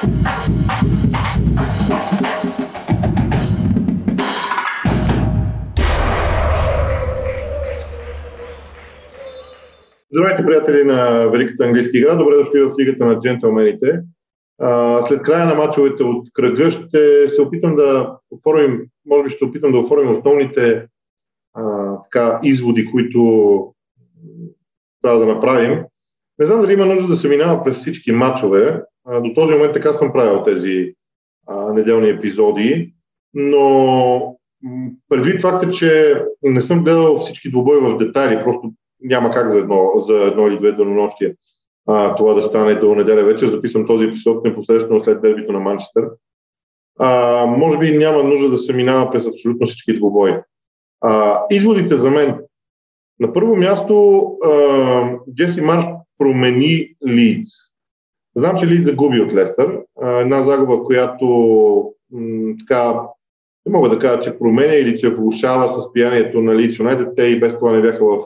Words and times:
Здравейте, 0.00 0.16
приятели 10.46 10.84
на 10.84 11.26
Великата 11.26 11.64
английска 11.64 11.98
игра. 11.98 12.14
Добре 12.14 12.36
дошли 12.36 12.60
в 12.60 12.72
Лигата 12.80 13.04
на 13.04 13.20
джентълмените. 13.20 14.02
След 15.06 15.22
края 15.22 15.46
на 15.46 15.54
мачовете 15.54 16.02
от 16.02 16.28
кръга 16.32 16.70
ще 16.70 17.28
се 17.28 17.42
опитам 17.42 17.76
да 17.76 18.16
оформим, 18.30 18.86
може 19.06 19.24
би 19.24 19.30
ще 19.30 19.44
опитам 19.44 19.72
да 19.72 19.78
оформим 19.78 20.12
основните 20.12 20.86
а, 21.54 21.94
така, 22.02 22.40
изводи, 22.42 22.90
които 22.90 23.74
трябва 25.02 25.20
да 25.20 25.26
направим. 25.26 25.84
Не 26.38 26.46
знам 26.46 26.60
дали 26.60 26.72
има 26.72 26.86
нужда 26.86 27.06
да 27.06 27.16
се 27.16 27.28
минава 27.28 27.64
през 27.64 27.78
всички 27.78 28.12
матчове. 28.12 28.82
До 29.06 29.34
този 29.34 29.52
момент 29.52 29.74
така 29.74 29.92
съм 29.92 30.12
правил 30.12 30.44
тези 30.44 30.94
а, 31.46 31.72
неделни 31.72 32.08
епизоди, 32.08 32.94
но 33.34 34.36
предвид 35.08 35.42
факта, 35.42 35.70
че 35.70 36.22
не 36.42 36.60
съм 36.60 36.84
гледал 36.84 37.18
всички 37.18 37.50
двубои 37.50 37.78
в 37.78 37.98
детайли, 37.98 38.44
просто 38.44 38.72
няма 39.00 39.30
как 39.30 39.48
за 39.48 39.58
едно, 39.58 39.90
за 40.00 40.14
едно 40.14 40.48
или 40.48 40.58
две 40.58 40.72
денонощия 40.72 41.34
а, 41.86 42.14
това 42.14 42.34
да 42.34 42.42
стане 42.42 42.74
до 42.74 42.94
неделя 42.94 43.24
вечер. 43.24 43.46
Записвам 43.46 43.86
този 43.86 44.04
епизод 44.04 44.44
непосредствено 44.44 45.04
след 45.04 45.22
дербито 45.22 45.52
на 45.52 45.60
Манчестър. 45.60 46.04
А, 46.98 47.46
може 47.46 47.78
би 47.78 47.98
няма 47.98 48.22
нужда 48.22 48.50
да 48.50 48.58
се 48.58 48.72
минава 48.72 49.10
през 49.10 49.26
абсолютно 49.26 49.66
всички 49.66 49.96
двубои. 49.96 50.32
А, 51.00 51.42
изводите 51.50 51.96
за 51.96 52.10
мен. 52.10 52.38
На 53.20 53.32
първо 53.32 53.56
място 53.56 54.24
а, 54.44 55.18
Джеси 55.34 55.60
Марш 55.60 55.84
промени 56.18 56.88
Лидс. 57.08 57.50
Знам, 58.36 58.56
че 58.58 58.66
Лидс 58.66 58.88
загуби 58.88 59.20
от 59.20 59.34
Лестър. 59.34 59.78
Една 60.02 60.42
загуба, 60.42 60.84
която 60.84 61.94
така 62.58 63.00
не 63.66 63.72
мога 63.72 63.88
да 63.88 63.98
кажа, 63.98 64.20
че 64.20 64.38
променя 64.38 64.74
или 64.74 64.98
че 64.98 65.14
влушава 65.14 65.68
състоянието 65.68 66.40
на 66.40 66.56
Лидс 66.56 66.78
Юнайтед. 66.78 67.08
Те 67.16 67.22
и 67.22 67.40
без 67.40 67.54
това 67.54 67.72
не 67.72 67.82
бяха 67.82 68.04
в 68.04 68.24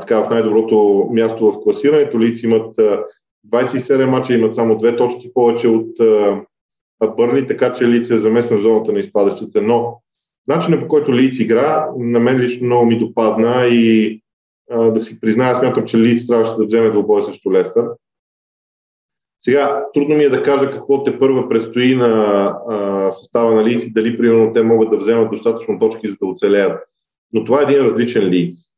така, 0.00 0.22
в 0.22 0.30
най-доброто 0.30 1.08
място 1.12 1.52
в 1.52 1.62
класирането. 1.62 2.20
Лиц 2.20 2.42
имат 2.42 2.78
а, 2.78 3.04
27 3.52 4.04
мача, 4.04 4.34
имат 4.34 4.54
само 4.54 4.78
две 4.78 4.96
точки 4.96 5.32
повече 5.34 5.68
от 5.68 6.00
а, 6.00 6.42
Бърли, 7.16 7.46
така 7.46 7.72
че 7.72 7.88
Лиц 7.88 8.10
е 8.10 8.18
замесен 8.18 8.58
в 8.58 8.62
зоната 8.62 8.92
на 8.92 8.98
изпадащите. 8.98 9.60
Но 9.60 10.00
начинът 10.48 10.80
по 10.80 10.88
който 10.88 11.14
Лиц 11.14 11.38
игра, 11.38 11.88
на 11.98 12.20
мен 12.20 12.38
лично 12.38 12.66
много 12.66 12.86
ми 12.86 12.98
допадна 12.98 13.66
и 13.66 14.20
да 14.70 15.00
си 15.00 15.20
призная, 15.20 15.54
смятам, 15.54 15.84
че 15.84 15.98
Лиц 15.98 16.26
трябваше 16.26 16.54
да 16.58 16.66
вземе 16.66 16.90
двобой 16.90 17.22
срещу 17.22 17.52
Лестър. 17.52 17.84
Сега, 19.40 19.84
трудно 19.94 20.16
ми 20.16 20.24
е 20.24 20.30
да 20.30 20.42
кажа 20.42 20.70
какво 20.70 21.04
те 21.04 21.18
първа 21.18 21.48
предстои 21.48 21.96
на 21.96 22.08
а, 22.68 23.12
състава 23.12 23.54
на 23.54 23.64
Лиц 23.64 23.92
дали 23.92 24.18
примерно 24.18 24.52
те 24.52 24.62
могат 24.62 24.90
да 24.90 24.98
вземат 24.98 25.30
достатъчно 25.30 25.78
точки, 25.78 26.08
за 26.08 26.16
да 26.22 26.26
оцелеят. 26.26 26.78
Но 27.32 27.44
това 27.44 27.60
е 27.60 27.62
един 27.62 27.86
различен 27.86 28.24
Лиц 28.24 28.70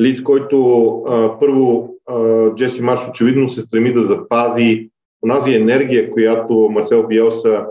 лиц, 0.00 0.22
който 0.22 0.86
а, 1.08 1.38
първо 1.38 1.94
а, 2.06 2.48
Джеси 2.54 2.82
Марш 2.82 3.08
очевидно 3.08 3.50
се 3.50 3.60
стреми 3.60 3.92
да 3.92 4.00
запази 4.00 4.90
онази 5.24 5.54
енергия, 5.54 6.10
която 6.10 6.68
Марсел 6.70 7.06
Биелса 7.06 7.66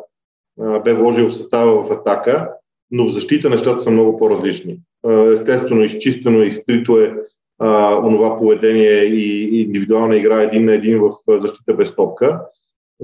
бе 0.83 0.93
вложил 0.93 1.27
в 1.27 1.35
състава 1.35 1.83
в 1.83 1.91
атака, 1.91 2.49
но 2.91 3.05
в 3.05 3.13
защита 3.13 3.49
нещата 3.49 3.81
са 3.81 3.91
много 3.91 4.19
по-различни. 4.19 4.79
А, 5.05 5.33
естествено, 5.33 5.83
изчистено 5.83 6.43
и 6.43 6.47
изтрито 6.47 6.99
е 6.99 7.15
а, 7.59 7.97
онова 7.97 8.37
поведение 8.37 9.03
и, 9.03 9.61
индивидуална 9.61 10.17
игра 10.17 10.41
един 10.41 10.65
на 10.65 10.73
един 10.73 11.01
в 11.01 11.39
защита 11.39 11.73
без 11.73 11.95
топка. 11.95 12.41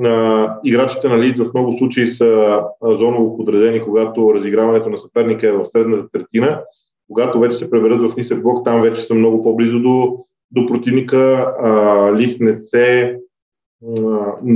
А, 0.04 0.56
играчите 0.64 1.10
на 1.10 1.20
Лидс 1.20 1.40
в 1.40 1.54
много 1.54 1.78
случаи 1.78 2.08
са 2.08 2.62
зоново 2.82 3.38
подредени, 3.38 3.82
когато 3.82 4.34
разиграването 4.34 4.90
на 4.90 5.00
съперника 5.00 5.48
е 5.48 5.52
в 5.52 5.66
средната 5.66 6.10
третина 6.12 6.62
когато 7.10 7.40
вече 7.40 7.58
се 7.58 7.70
преведат 7.70 8.12
в 8.12 8.18
нисък 8.18 8.42
блок, 8.42 8.66
там 8.66 8.82
вече 8.82 9.02
са 9.02 9.16
много 9.16 9.44
по-близо 9.44 9.80
до, 9.80 10.26
до 10.52 10.66
противника. 10.66 11.54
А, 11.62 12.14
лист 12.16 12.42
не 12.42 12.62
се 12.62 13.16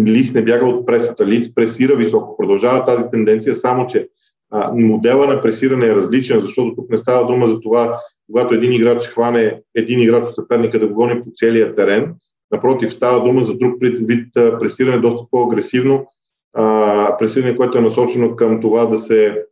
Лист 0.05 0.35
не 0.35 0.41
бяга 0.41 0.65
от 0.65 0.85
пресата, 0.85 1.25
Лист 1.25 1.55
пресира 1.55 1.95
високо. 1.95 2.37
Продължава 2.37 2.85
тази 2.85 3.03
тенденция, 3.11 3.55
само 3.55 3.87
че 3.87 4.09
а, 4.53 4.71
модела 4.73 5.27
на 5.27 5.41
пресиране 5.41 5.85
е 5.85 5.95
различен, 5.95 6.41
защото 6.41 6.75
тук 6.75 6.89
не 6.89 6.97
става 6.97 7.27
дума 7.27 7.47
за 7.47 7.59
това, 7.59 7.99
когато 8.31 8.53
един 8.53 8.73
играч 8.73 9.07
хване 9.07 9.61
един 9.75 9.99
играч 9.99 10.25
от 10.25 10.35
съперника 10.35 10.79
да 10.79 10.87
го 10.87 10.93
гони 10.93 11.23
по 11.23 11.29
целия 11.35 11.75
терен. 11.75 12.15
Напротив, 12.51 12.93
става 12.93 13.23
дума 13.23 13.43
за 13.43 13.57
друг 13.57 13.75
вид 13.81 14.27
пресиране, 14.33 14.97
доста 14.97 15.25
по-агресивно. 15.31 16.07
А, 16.53 17.17
пресиране, 17.17 17.55
което 17.55 17.77
е 17.77 17.81
насочено 17.81 18.35
към 18.35 18.61
това 18.61 18.85
да 18.85 18.99
се 18.99 19.43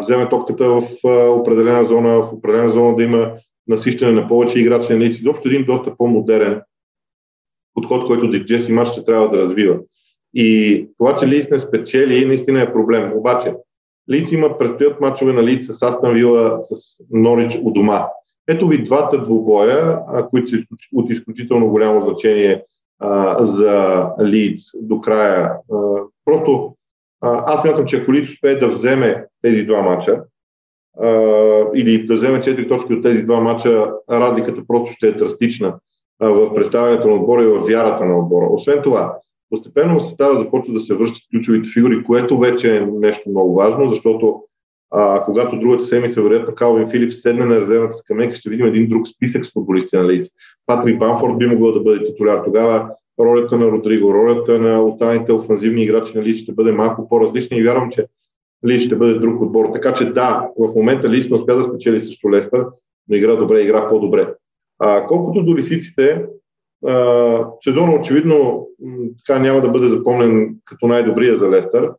вземе 0.00 0.28
топката 0.28 0.68
в 0.68 0.82
определена 1.40 1.84
зона, 1.84 2.22
в 2.22 2.32
определена 2.32 2.70
зона 2.70 2.96
да 2.96 3.02
има 3.02 3.32
насищане 3.68 4.12
на 4.12 4.28
повече 4.28 4.60
играчи 4.60 4.94
на 4.94 5.04
Изобщо 5.04 5.48
един 5.48 5.64
доста 5.64 5.96
по-модерен 5.96 6.60
подход, 7.74 8.06
който 8.06 8.44
Джеси 8.44 8.72
Маш 8.72 8.92
ще 8.92 9.04
трябва 9.04 9.30
да 9.30 9.38
развива. 9.38 9.78
И 10.34 10.88
това, 10.98 11.16
че 11.16 11.26
Лиц 11.26 11.50
не 11.50 11.58
спечели, 11.58 12.26
наистина 12.26 12.62
е 12.62 12.72
проблем. 12.72 13.12
Обаче, 13.14 13.54
Лиц 14.10 14.32
има 14.32 14.58
предстоят 14.58 15.00
мачове 15.00 15.32
на 15.32 15.42
Лиц 15.42 15.66
с 15.66 15.82
Астан 15.82 16.14
Вила, 16.14 16.58
с 16.58 17.00
Норич 17.10 17.58
у 17.62 17.70
дома. 17.70 18.08
Ето 18.48 18.66
ви 18.66 18.82
двата 18.82 19.22
двубоя, 19.22 19.98
които 20.30 20.50
са 20.50 20.56
от 20.92 21.10
изключително 21.10 21.68
голямо 21.68 22.04
значение 22.04 22.64
а, 22.98 23.44
за 23.44 24.06
Лиц 24.20 24.62
до 24.82 25.00
края. 25.00 25.52
А, 25.72 25.78
просто 26.24 26.76
аз 27.20 27.64
мятам, 27.64 27.86
че 27.86 27.96
ако 27.96 28.12
Лиц 28.12 28.30
успее 28.30 28.54
да 28.54 28.68
вземе 28.68 29.26
тези 29.42 29.64
два 29.64 29.82
мача 29.82 30.22
а, 31.00 31.08
или 31.74 32.06
да 32.06 32.14
вземе 32.14 32.40
4 32.40 32.68
точки 32.68 32.94
от 32.94 33.02
тези 33.02 33.22
два 33.22 33.40
мача, 33.40 33.92
разликата 34.10 34.62
просто 34.68 34.92
ще 34.92 35.08
е 35.08 35.12
драстична 35.12 35.74
а, 36.20 36.28
в 36.28 36.54
представянето 36.54 37.08
на 37.08 37.14
отбора 37.14 37.42
и 37.42 37.46
в 37.46 37.64
вярата 37.68 38.04
на 38.04 38.18
отбора. 38.18 38.46
Освен 38.50 38.82
това, 38.82 39.18
постепенно 39.52 39.98
в 39.98 40.06
състава 40.06 40.38
започва 40.38 40.74
да 40.74 40.80
се 40.80 40.94
връщат 40.94 41.22
ключовите 41.30 41.68
фигури, 41.74 42.04
което 42.04 42.38
вече 42.38 42.76
е 42.76 42.86
нещо 42.86 43.30
много 43.30 43.54
важно, 43.54 43.90
защото 43.90 44.42
а, 44.90 45.24
когато 45.24 45.58
другата 45.58 45.82
седмица, 45.82 46.22
вероятно, 46.22 46.54
Калвин 46.54 46.90
Филипс 46.90 47.22
седне 47.22 47.44
на 47.44 47.56
резервната 47.56 47.96
скамейка, 47.96 48.34
ще 48.34 48.50
видим 48.50 48.66
един 48.66 48.88
друг 48.88 49.08
списък 49.08 49.44
с 49.44 49.52
футболисти 49.52 49.96
на 49.96 50.08
лица. 50.08 50.30
Патрик 50.66 50.98
Бамфорд 50.98 51.38
би 51.38 51.46
могъл 51.46 51.72
да 51.72 51.80
бъде 51.80 52.04
титуляр. 52.04 52.44
Тогава 52.44 52.88
ролята 53.20 53.58
на 53.58 53.66
Родриго, 53.66 54.14
ролята 54.14 54.58
на 54.58 54.82
останалите 54.82 55.32
офанзивни 55.32 55.82
играчи 55.82 56.18
на 56.18 56.24
Лиц 56.24 56.38
ще 56.38 56.52
бъде 56.52 56.72
малко 56.72 57.08
по-различна 57.08 57.56
и 57.56 57.62
вярвам, 57.62 57.90
че 57.90 58.06
ли 58.66 58.80
ще 58.80 58.96
бъде 58.96 59.14
друг 59.14 59.42
отбор. 59.42 59.70
Така 59.72 59.94
че 59.94 60.12
да, 60.12 60.48
в 60.58 60.74
момента 60.76 61.10
Лис 61.10 61.30
не 61.30 61.36
успя 61.36 61.56
да 61.56 61.64
спечели 61.64 62.00
срещу 62.00 62.30
Лестър, 62.30 62.64
но 63.08 63.16
игра 63.16 63.36
добре, 63.36 63.60
игра 63.60 63.88
по-добре. 63.88 64.34
А, 64.78 65.06
колкото 65.06 65.42
до 65.42 65.56
лисиците, 65.56 66.26
сезона 67.64 67.94
очевидно 68.00 68.68
така 69.26 69.38
няма 69.38 69.60
да 69.60 69.68
бъде 69.68 69.88
запомнен 69.88 70.56
като 70.64 70.86
най-добрия 70.86 71.36
за 71.36 71.50
Лестър, 71.50 71.90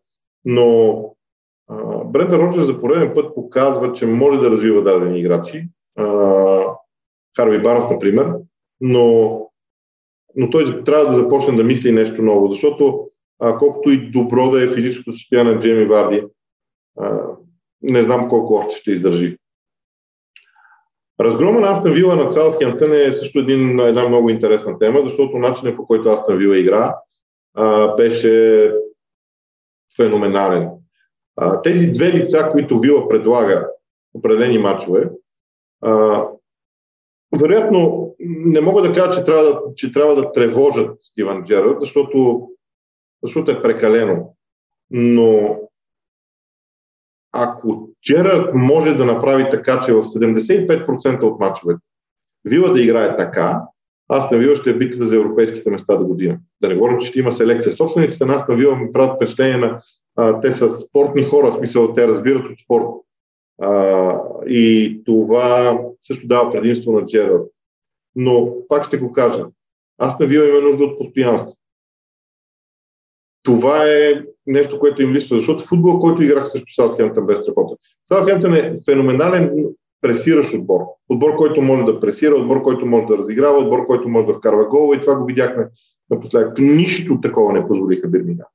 но 0.45 0.99
Бренда 2.05 2.39
Роджер 2.39 2.61
за 2.61 2.81
пореден 2.81 3.11
път 3.15 3.35
показва, 3.35 3.93
че 3.93 4.05
може 4.05 4.39
да 4.39 4.51
развива 4.51 4.83
дадени 4.83 5.19
играчи. 5.19 5.67
А, 5.95 6.05
Харви 7.37 7.61
Барнс, 7.61 7.89
например, 7.89 8.33
но, 8.81 9.39
но 10.35 10.49
той 10.49 10.83
трябва 10.83 11.05
да 11.05 11.13
започне 11.13 11.55
да 11.55 11.63
мисли 11.63 11.91
нещо 11.91 12.21
ново, 12.21 12.47
защото 12.47 13.07
а, 13.39 13.57
колкото 13.57 13.89
и 13.89 14.11
добро 14.11 14.49
да 14.49 14.63
е 14.63 14.75
физическото 14.75 15.17
състояние 15.17 15.53
на 15.53 15.59
Джейми 15.59 15.85
Варди, 15.85 16.23
не 17.81 18.03
знам 18.03 18.29
колко 18.29 18.53
още 18.53 18.75
ще 18.75 18.91
издържи. 18.91 19.37
Разгрома 21.19 21.59
на 21.59 21.71
Астън 21.71 21.93
Вила 21.93 22.15
на 22.15 22.31
Саутхемптън 22.31 22.93
е 22.93 23.11
също 23.11 23.39
един, 23.39 23.79
една 23.79 24.07
много 24.07 24.29
интересна 24.29 24.79
тема, 24.79 24.99
защото 25.03 25.37
начинът 25.37 25.75
по 25.75 25.87
който 25.87 26.09
Астън 26.09 26.37
Вила 26.37 26.57
игра 26.57 26.95
а, 27.53 27.95
беше 27.95 28.73
феноменален. 29.95 30.69
А, 31.35 31.61
тези 31.61 31.87
две 31.87 32.13
лица, 32.13 32.49
които 32.51 32.79
Вила 32.79 33.09
предлага 33.09 33.69
определени 34.13 34.57
матчове, 34.57 35.09
а, 35.81 36.23
вероятно 37.39 38.09
не 38.19 38.61
мога 38.61 38.81
да 38.81 38.93
кажа, 38.93 39.19
че 39.19 39.25
трябва 39.25 39.43
да, 39.43 39.61
че 39.75 39.91
трябва 39.91 40.15
да 40.15 40.31
тревожат 40.31 40.97
Стивен 41.01 41.43
Джерард, 41.45 41.77
защото, 41.79 42.49
защото 43.23 43.51
е 43.51 43.61
прекалено. 43.61 44.35
Но 44.91 45.59
ако 47.31 47.89
Джерард 48.03 48.53
може 48.53 48.93
да 48.93 49.05
направи 49.05 49.49
така, 49.51 49.81
че 49.85 49.93
в 49.93 50.03
75% 50.03 51.23
от 51.23 51.39
мачовете 51.39 51.79
Вила 52.45 52.73
да 52.73 52.81
играе 52.81 53.17
така, 53.17 53.61
аз 54.07 54.31
на 54.31 54.37
Вила 54.37 54.55
ще 54.55 54.73
битката 54.73 55.05
за 55.05 55.15
европейските 55.15 55.69
места 55.69 55.95
до 55.95 56.05
година. 56.05 56.39
Да 56.61 56.67
не 56.67 56.75
говорим, 56.75 56.97
че 56.99 57.07
ще 57.07 57.19
има 57.19 57.31
селекция. 57.31 57.75
Собствениците 57.75 58.25
на 58.25 58.33
аз 58.33 58.47
на 58.47 58.55
Вила 58.55 58.75
ми 58.75 58.91
правят 58.91 59.15
впечатление 59.15 59.57
на 59.57 59.81
а, 60.15 60.39
те 60.39 60.51
са 60.51 60.77
спортни 60.77 61.23
хора, 61.23 61.51
в 61.51 61.57
смисъл 61.57 61.93
те 61.93 62.07
разбират 62.07 62.45
от 62.45 62.59
спорт. 62.63 62.85
А, 63.61 64.19
и 64.47 65.01
това 65.05 65.79
също 66.07 66.27
дава 66.27 66.51
предимство 66.51 66.91
на 66.91 67.05
Джерард. 67.05 67.47
Но 68.15 68.53
пак 68.67 68.85
ще 68.85 68.97
го 68.97 69.11
кажа. 69.11 69.45
Аз 69.97 70.19
на 70.19 70.25
Вила 70.25 70.49
има 70.49 70.61
нужда 70.61 70.83
от 70.83 70.97
постоянство. 70.99 71.57
това 73.43 73.85
е 73.85 74.23
нещо, 74.47 74.79
което 74.79 75.01
им 75.01 75.13
липсва, 75.13 75.35
защото 75.35 75.67
футбол, 75.67 75.99
който 75.99 76.23
играх 76.23 76.47
срещу 76.47 76.73
Саутхемптън 76.73 77.25
без 77.25 77.37
страхота. 77.37 77.75
Саутхемптън 78.05 78.53
е 78.53 78.77
феноменален 78.85 79.65
пресиращ 80.01 80.53
отбор. 80.53 80.81
Отбор, 81.09 81.35
който 81.35 81.61
може 81.61 81.83
да 81.83 81.99
пресира, 81.99 82.35
отбор, 82.35 82.61
който 82.61 82.85
може 82.85 83.05
да 83.05 83.17
разиграва, 83.17 83.57
отбор, 83.57 83.85
който 83.85 84.09
може 84.09 84.27
да 84.27 84.33
вкарва 84.33 84.65
гол 84.65 84.95
и 84.95 85.01
това 85.01 85.15
го 85.15 85.25
видяхме 85.25 85.67
напоследък. 86.09 86.57
Нищо 86.59 87.21
такова 87.21 87.53
не 87.53 87.67
позволиха 87.67 88.07
Бирмингам. 88.07 88.47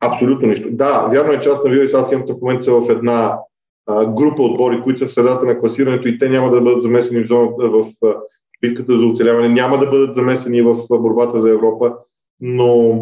Абсолютно 0.00 0.48
нищо. 0.48 0.68
Да, 0.70 1.08
вярно 1.12 1.32
е, 1.32 1.40
че 1.40 1.48
аз 1.48 1.58
Вил 1.64 1.80
и 1.80 1.90
Саутхемптън 1.90 2.36
в 2.36 2.40
момента 2.40 2.62
са 2.62 2.72
в 2.72 2.90
една 2.90 3.38
а, 3.86 4.06
група 4.06 4.42
отбори, 4.42 4.82
които 4.82 4.98
са 4.98 5.06
в 5.06 5.14
средата 5.14 5.46
на 5.46 5.60
класирането 5.60 6.08
и 6.08 6.18
те 6.18 6.28
няма 6.28 6.50
да 6.50 6.60
бъдат 6.60 6.82
замесени 6.82 7.24
в, 7.24 7.26
зона, 7.26 7.48
в, 7.58 7.92
в 8.02 8.14
битката 8.60 8.98
за 8.98 9.06
оцеляване, 9.06 9.48
няма 9.48 9.78
да 9.78 9.86
бъдат 9.86 10.14
замесени 10.14 10.62
в 10.62 10.76
борбата 10.90 11.40
за 11.40 11.50
Европа, 11.50 11.94
но 12.40 12.98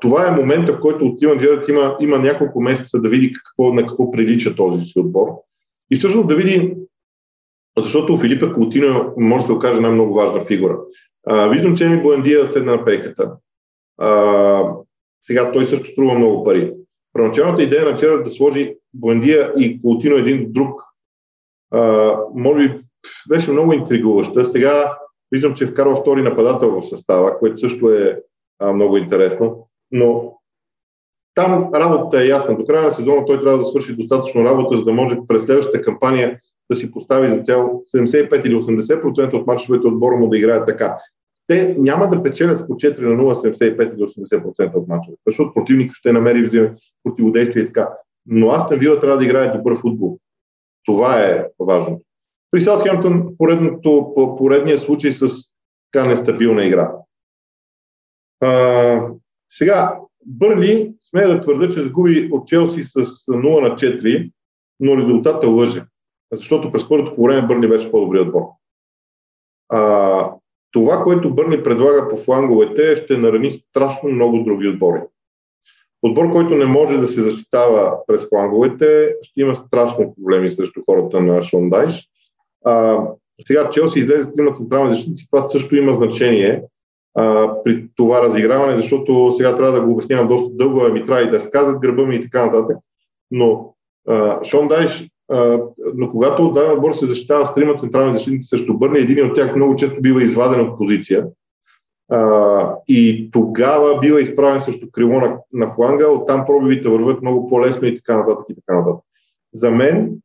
това 0.00 0.28
е 0.28 0.40
момента, 0.40 0.72
в 0.72 0.80
който 0.80 1.16
Тиман 1.18 1.38
Джерард 1.38 1.68
има, 1.68 1.96
има 2.00 2.18
няколко 2.18 2.60
месеца 2.60 3.00
да 3.00 3.08
види 3.08 3.32
какво, 3.32 3.72
на 3.72 3.86
какво 3.86 4.10
прилича 4.10 4.56
този 4.56 4.84
си 4.84 4.98
отбор. 4.98 5.28
И 5.90 5.96
всъщност 5.96 6.28
да 6.28 6.36
види, 6.36 6.76
защото 7.78 8.16
Филипа 8.16 8.52
Култино 8.52 9.14
може 9.16 9.42
да 9.42 9.46
се 9.46 9.52
окаже 9.52 9.76
една 9.76 9.90
много 9.90 10.14
важна 10.14 10.44
фигура. 10.44 10.78
А, 11.26 11.48
виждам, 11.48 11.76
че 11.76 11.88
ми 11.88 12.02
Буендия 12.02 12.48
седна 12.48 12.72
на 12.72 12.84
пейката. 12.84 13.32
А, 13.98 14.72
сега 15.26 15.52
той 15.52 15.66
също 15.66 15.90
струва 15.90 16.14
много 16.14 16.44
пари. 16.44 16.74
Първоначалната 17.12 17.62
идея 17.62 17.84
на 17.84 17.96
вчера 17.96 18.22
да 18.22 18.30
сложи 18.30 18.74
Буендия 18.94 19.52
и 19.58 19.82
Култино 19.82 20.16
един 20.16 20.52
друг, 20.52 20.82
а, 21.70 22.12
може 22.34 22.68
би 22.68 22.80
беше 23.28 23.50
много 23.50 23.72
интригуваща. 23.72 24.44
Сега 24.44 24.98
виждам, 25.32 25.54
че 25.54 25.66
вкарва 25.66 25.96
втори 25.96 26.22
нападател 26.22 26.80
в 26.80 26.88
състава, 26.88 27.38
което 27.38 27.58
също 27.58 27.90
е 27.90 28.20
много 28.74 28.96
интересно. 28.96 29.68
Но 29.90 30.38
там 31.34 31.70
работата 31.74 32.22
е 32.22 32.26
ясна. 32.26 32.56
До 32.56 32.64
края 32.64 32.82
на 32.82 32.92
сезона 32.92 33.24
той 33.26 33.40
трябва 33.40 33.58
да 33.58 33.64
свърши 33.64 33.96
достатъчно 33.96 34.44
работа, 34.44 34.78
за 34.78 34.84
да 34.84 34.92
може 34.92 35.16
през 35.28 35.42
следващата 35.42 35.82
кампания 35.82 36.40
да 36.70 36.76
си 36.76 36.90
постави 36.90 37.30
за 37.30 37.40
цел 37.40 37.82
75 37.96 38.46
или 38.46 38.54
80% 38.54 39.34
от 39.34 39.46
мачовете 39.46 39.86
отбора 39.86 40.16
му 40.16 40.28
да 40.28 40.38
играят 40.38 40.66
така. 40.66 40.98
Те 41.46 41.76
няма 41.78 42.08
да 42.08 42.22
печелят 42.22 42.66
по 42.66 42.74
4 42.74 43.00
на 43.00 43.22
0, 43.22 43.58
75 43.58 43.94
или 43.94 44.02
80% 44.02 44.74
от 44.74 44.88
мачовете, 44.88 45.22
защото 45.26 45.54
противник 45.54 45.92
ще 45.94 46.12
намери 46.12 46.46
вземе 46.46 46.74
противодействие 47.04 47.62
и 47.62 47.66
така. 47.66 47.88
Но 48.26 48.48
аз 48.48 48.68
Вила 48.70 49.00
трябва 49.00 49.18
да 49.18 49.24
играе 49.24 49.56
добър 49.56 49.76
футбол. 49.76 50.18
Това 50.84 51.20
е 51.20 51.46
важното. 51.58 52.02
При 52.50 52.60
Саутхемптън 52.60 53.36
поредното, 53.38 54.14
поредния 54.38 54.78
случай 54.78 55.12
с 55.12 55.28
така 55.92 56.06
нестабилна 56.06 56.64
игра. 56.64 56.92
А, 58.40 59.08
сега, 59.48 59.98
Бърли, 60.26 60.94
сме 61.00 61.26
да 61.26 61.40
твърда, 61.40 61.68
че 61.68 61.82
загуби 61.82 62.28
от 62.32 62.48
Челси 62.48 62.84
с 62.84 63.04
0 63.04 63.60
на 63.68 63.76
4, 63.76 64.30
но 64.80 64.96
резултата 64.96 65.48
лъже. 65.48 65.84
Защото 66.32 66.72
през 66.72 66.88
първото 66.88 67.14
по 67.14 67.22
време 67.22 67.46
Бърни 67.46 67.68
беше 67.68 67.90
по-добрият 67.90 68.26
отбор. 68.26 68.42
А, 69.68 70.32
това, 70.72 71.02
което 71.02 71.34
Бърни 71.34 71.62
предлага 71.62 72.08
по 72.08 72.16
фланговете, 72.16 72.96
ще 72.96 73.16
нарани 73.16 73.52
страшно 73.52 74.08
много 74.08 74.38
други 74.38 74.68
отбори. 74.68 75.00
Отбор, 76.02 76.32
който 76.32 76.54
не 76.54 76.64
може 76.64 76.98
да 76.98 77.08
се 77.08 77.22
защитава 77.22 77.98
през 78.06 78.28
фланговете, 78.28 79.14
ще 79.22 79.40
има 79.40 79.56
страшно 79.56 80.14
проблеми 80.14 80.50
срещу 80.50 80.82
хората 80.84 81.20
на 81.20 81.42
Шондайш. 81.42 82.08
А, 82.64 82.98
сега 83.46 83.70
Челси 83.70 83.98
излезе 83.98 84.24
с 84.24 84.32
трима 84.32 84.52
централни 84.52 84.94
защитници, 84.94 85.26
това 85.30 85.48
също 85.48 85.76
има 85.76 85.94
значение, 85.94 86.62
а, 87.18 87.54
при 87.64 87.88
това 87.96 88.22
разиграване, 88.22 88.76
защото 88.76 89.32
сега 89.36 89.56
трябва 89.56 89.72
да 89.72 89.80
го 89.80 89.92
обяснявам 89.92 90.28
доста 90.28 90.56
дълго, 90.56 90.80
ами 90.80 91.06
трябва 91.06 91.22
и 91.22 91.30
да 91.30 91.40
сказат 91.40 91.78
гърба 91.78 92.02
ми 92.02 92.16
и 92.16 92.22
така 92.22 92.46
нататък. 92.46 92.76
Но 93.30 93.74
а, 94.08 94.44
Шон 94.44 94.68
Дайш, 94.68 95.08
а, 95.30 95.58
но 95.94 96.10
когато 96.10 96.46
отдаден 96.46 96.72
отбор 96.72 96.92
се 96.92 97.06
защитава 97.06 97.46
с 97.46 97.54
трима 97.54 97.76
централни 97.76 98.18
защитници 98.18 98.48
срещу 98.48 98.78
Бърне, 98.78 98.98
един 98.98 99.26
от 99.26 99.34
тях 99.34 99.56
много 99.56 99.76
често 99.76 100.00
бива 100.00 100.22
изваден 100.22 100.60
от 100.60 100.78
позиция. 100.78 101.26
А, 102.10 102.74
и 102.88 103.30
тогава 103.30 103.98
бива 103.98 104.20
изправен 104.20 104.60
срещу 104.60 104.86
крило 104.92 105.20
на, 105.20 105.36
на 105.52 105.70
фланга, 105.70 106.10
оттам 106.10 106.44
пробивите 106.46 106.88
върват 106.88 107.22
много 107.22 107.48
по-лесно 107.48 107.88
и 107.88 107.96
така 107.96 108.16
нататък. 108.16 108.44
И 108.48 108.54
така 108.54 108.78
нататък. 108.78 109.04
За 109.54 109.70
мен 109.70 110.18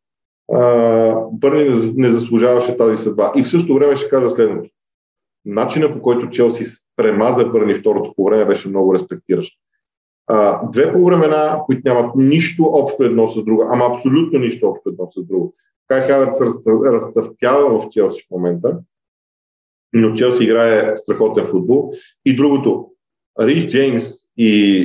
Бърни 1.32 1.94
не 1.96 2.12
заслужаваше 2.12 2.78
тази 2.78 2.98
съдба. 2.98 3.32
И 3.36 3.44
в 3.44 3.50
същото 3.50 3.76
време 3.76 3.96
ще 3.96 4.10
кажа 4.10 4.30
следното. 4.30 4.70
Начина 5.46 5.94
по 5.94 6.02
който 6.02 6.30
Челси 6.30 6.66
премаза 6.96 7.46
Бърни 7.46 7.76
второто 7.76 8.14
по 8.16 8.26
време 8.26 8.46
беше 8.46 8.70
много 8.70 8.94
респектиращ. 8.94 9.54
А, 10.28 10.68
две 10.72 10.92
по 10.92 11.06
времена, 11.06 11.62
които 11.66 11.82
нямат 11.86 12.16
нищо 12.16 12.64
общо 12.64 13.04
едно 13.04 13.28
с 13.28 13.44
друго, 13.44 13.64
ама 13.72 13.86
абсолютно 13.86 14.40
нищо 14.40 14.68
общо 14.68 14.90
едно 14.90 15.12
с 15.12 15.26
друго. 15.26 15.54
Кай 15.88 16.02
Хаверц 16.02 16.42
разцъфтява 16.66 17.80
в 17.80 17.90
Челси 17.90 18.22
в 18.28 18.32
момента, 18.32 18.80
но 19.94 20.14
Челси 20.14 20.44
играе 20.44 20.98
страхотен 20.98 21.46
футбол. 21.46 21.94
И 22.26 22.36
другото, 22.36 22.90
Риш 23.40 23.68
Джеймс 23.68 24.06
и 24.38 24.82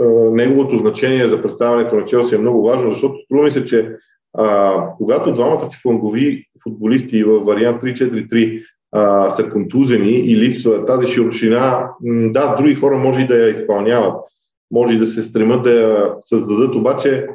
е, 0.00 0.04
неговото 0.30 0.78
значение 0.78 1.28
за 1.28 1.42
представянето 1.42 1.96
на 1.96 2.04
Челси 2.04 2.34
е 2.34 2.38
много 2.38 2.62
важно, 2.62 2.92
защото 2.92 3.18
струва 3.24 3.44
ми 3.44 3.50
се, 3.50 3.64
че 3.64 3.96
а, 4.34 4.86
когато 4.96 5.34
двамата 5.34 5.68
ти 5.70 5.76
флангови 5.82 6.46
футболисти 6.62 7.24
в 7.24 7.40
вариант 7.40 7.82
3-4-3 7.82 8.64
а, 8.92 9.30
са 9.30 9.50
контузени 9.50 10.12
и 10.12 10.36
липсва 10.36 10.84
тази 10.84 11.06
широчина, 11.06 11.90
да, 12.04 12.54
други 12.56 12.74
хора 12.74 12.98
може 12.98 13.20
и 13.20 13.26
да 13.26 13.34
я 13.34 13.50
изпълняват, 13.50 14.24
може 14.70 14.94
и 14.94 14.98
да 14.98 15.06
се 15.06 15.22
стремат 15.22 15.62
да 15.62 15.70
я 15.70 16.14
създадат, 16.20 16.74
обаче 16.74 17.28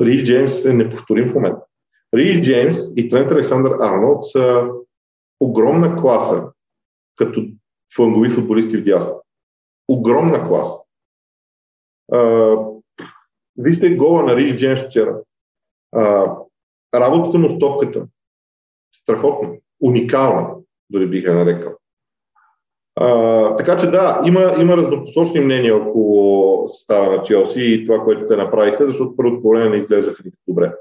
Рис 0.00 0.24
Джеймс 0.24 0.64
е 0.64 0.72
неповторим 0.72 1.30
в 1.30 1.34
момента. 1.34 1.60
Рис 2.14 2.40
Джеймс 2.40 2.76
и 2.96 3.08
Трент 3.08 3.30
Александър 3.30 3.72
Арнолд 3.80 4.30
са 4.30 4.68
огромна 5.40 5.96
класа 5.96 6.42
като 7.16 7.44
флангови 7.96 8.30
футболисти 8.30 8.76
в 8.76 8.84
дясно. 8.84 9.22
Огромна 9.88 10.48
класа. 10.48 10.76
А, 12.12 12.56
вижте 13.56 13.94
гола 13.94 14.22
на 14.22 14.36
Рис 14.36 14.56
Джеймс 14.56 14.82
вчера. 14.82 15.18
А, 15.92 16.34
работата 16.94 17.38
му 17.38 17.50
с 17.50 17.58
топката. 17.58 18.06
Страхотно 19.02 19.56
уникална, 19.82 20.48
дори 20.90 21.06
бих 21.06 21.24
я 21.24 21.34
нарекал. 21.34 21.72
А, 22.96 23.56
така 23.56 23.76
че 23.76 23.86
да, 23.86 24.22
има, 24.24 24.54
има 24.60 24.76
разнопосочни 24.76 25.40
мнения 25.40 25.76
около 25.76 26.68
състава 26.68 27.16
на 27.16 27.22
Челси 27.22 27.60
и 27.60 27.86
това, 27.86 28.04
което 28.04 28.26
те 28.26 28.36
направиха, 28.36 28.86
защото 28.86 29.16
първото 29.16 29.48
време 29.48 29.68
не 29.68 29.76
изглеждаха 29.76 30.22
никак 30.24 30.40
добре. 30.48 30.72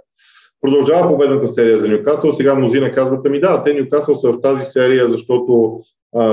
Продължава 0.62 1.10
победната 1.10 1.48
серия 1.48 1.79
за 1.79 1.88
Нюкасъл. 1.88 2.34
Сега 2.34 2.55
мнозина 2.55 2.91
казват 2.91 3.29
ми 3.29 3.39
да, 3.39 3.63
те 3.63 3.74
Нюкасъл 3.74 4.15
са 4.15 4.31
в 4.31 4.41
тази 4.41 4.65
серия, 4.65 5.10
защото 5.10 5.81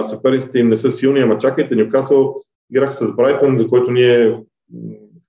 съперниците 0.08 0.58
им 0.58 0.68
не 0.68 0.76
са 0.76 0.90
силни, 0.90 1.20
ама 1.20 1.38
чакайте, 1.38 1.76
Нюкасъл 1.76 2.34
играх 2.72 2.94
с 2.94 3.12
Брайтън, 3.16 3.58
за 3.58 3.68
който 3.68 3.90
ние 3.90 4.40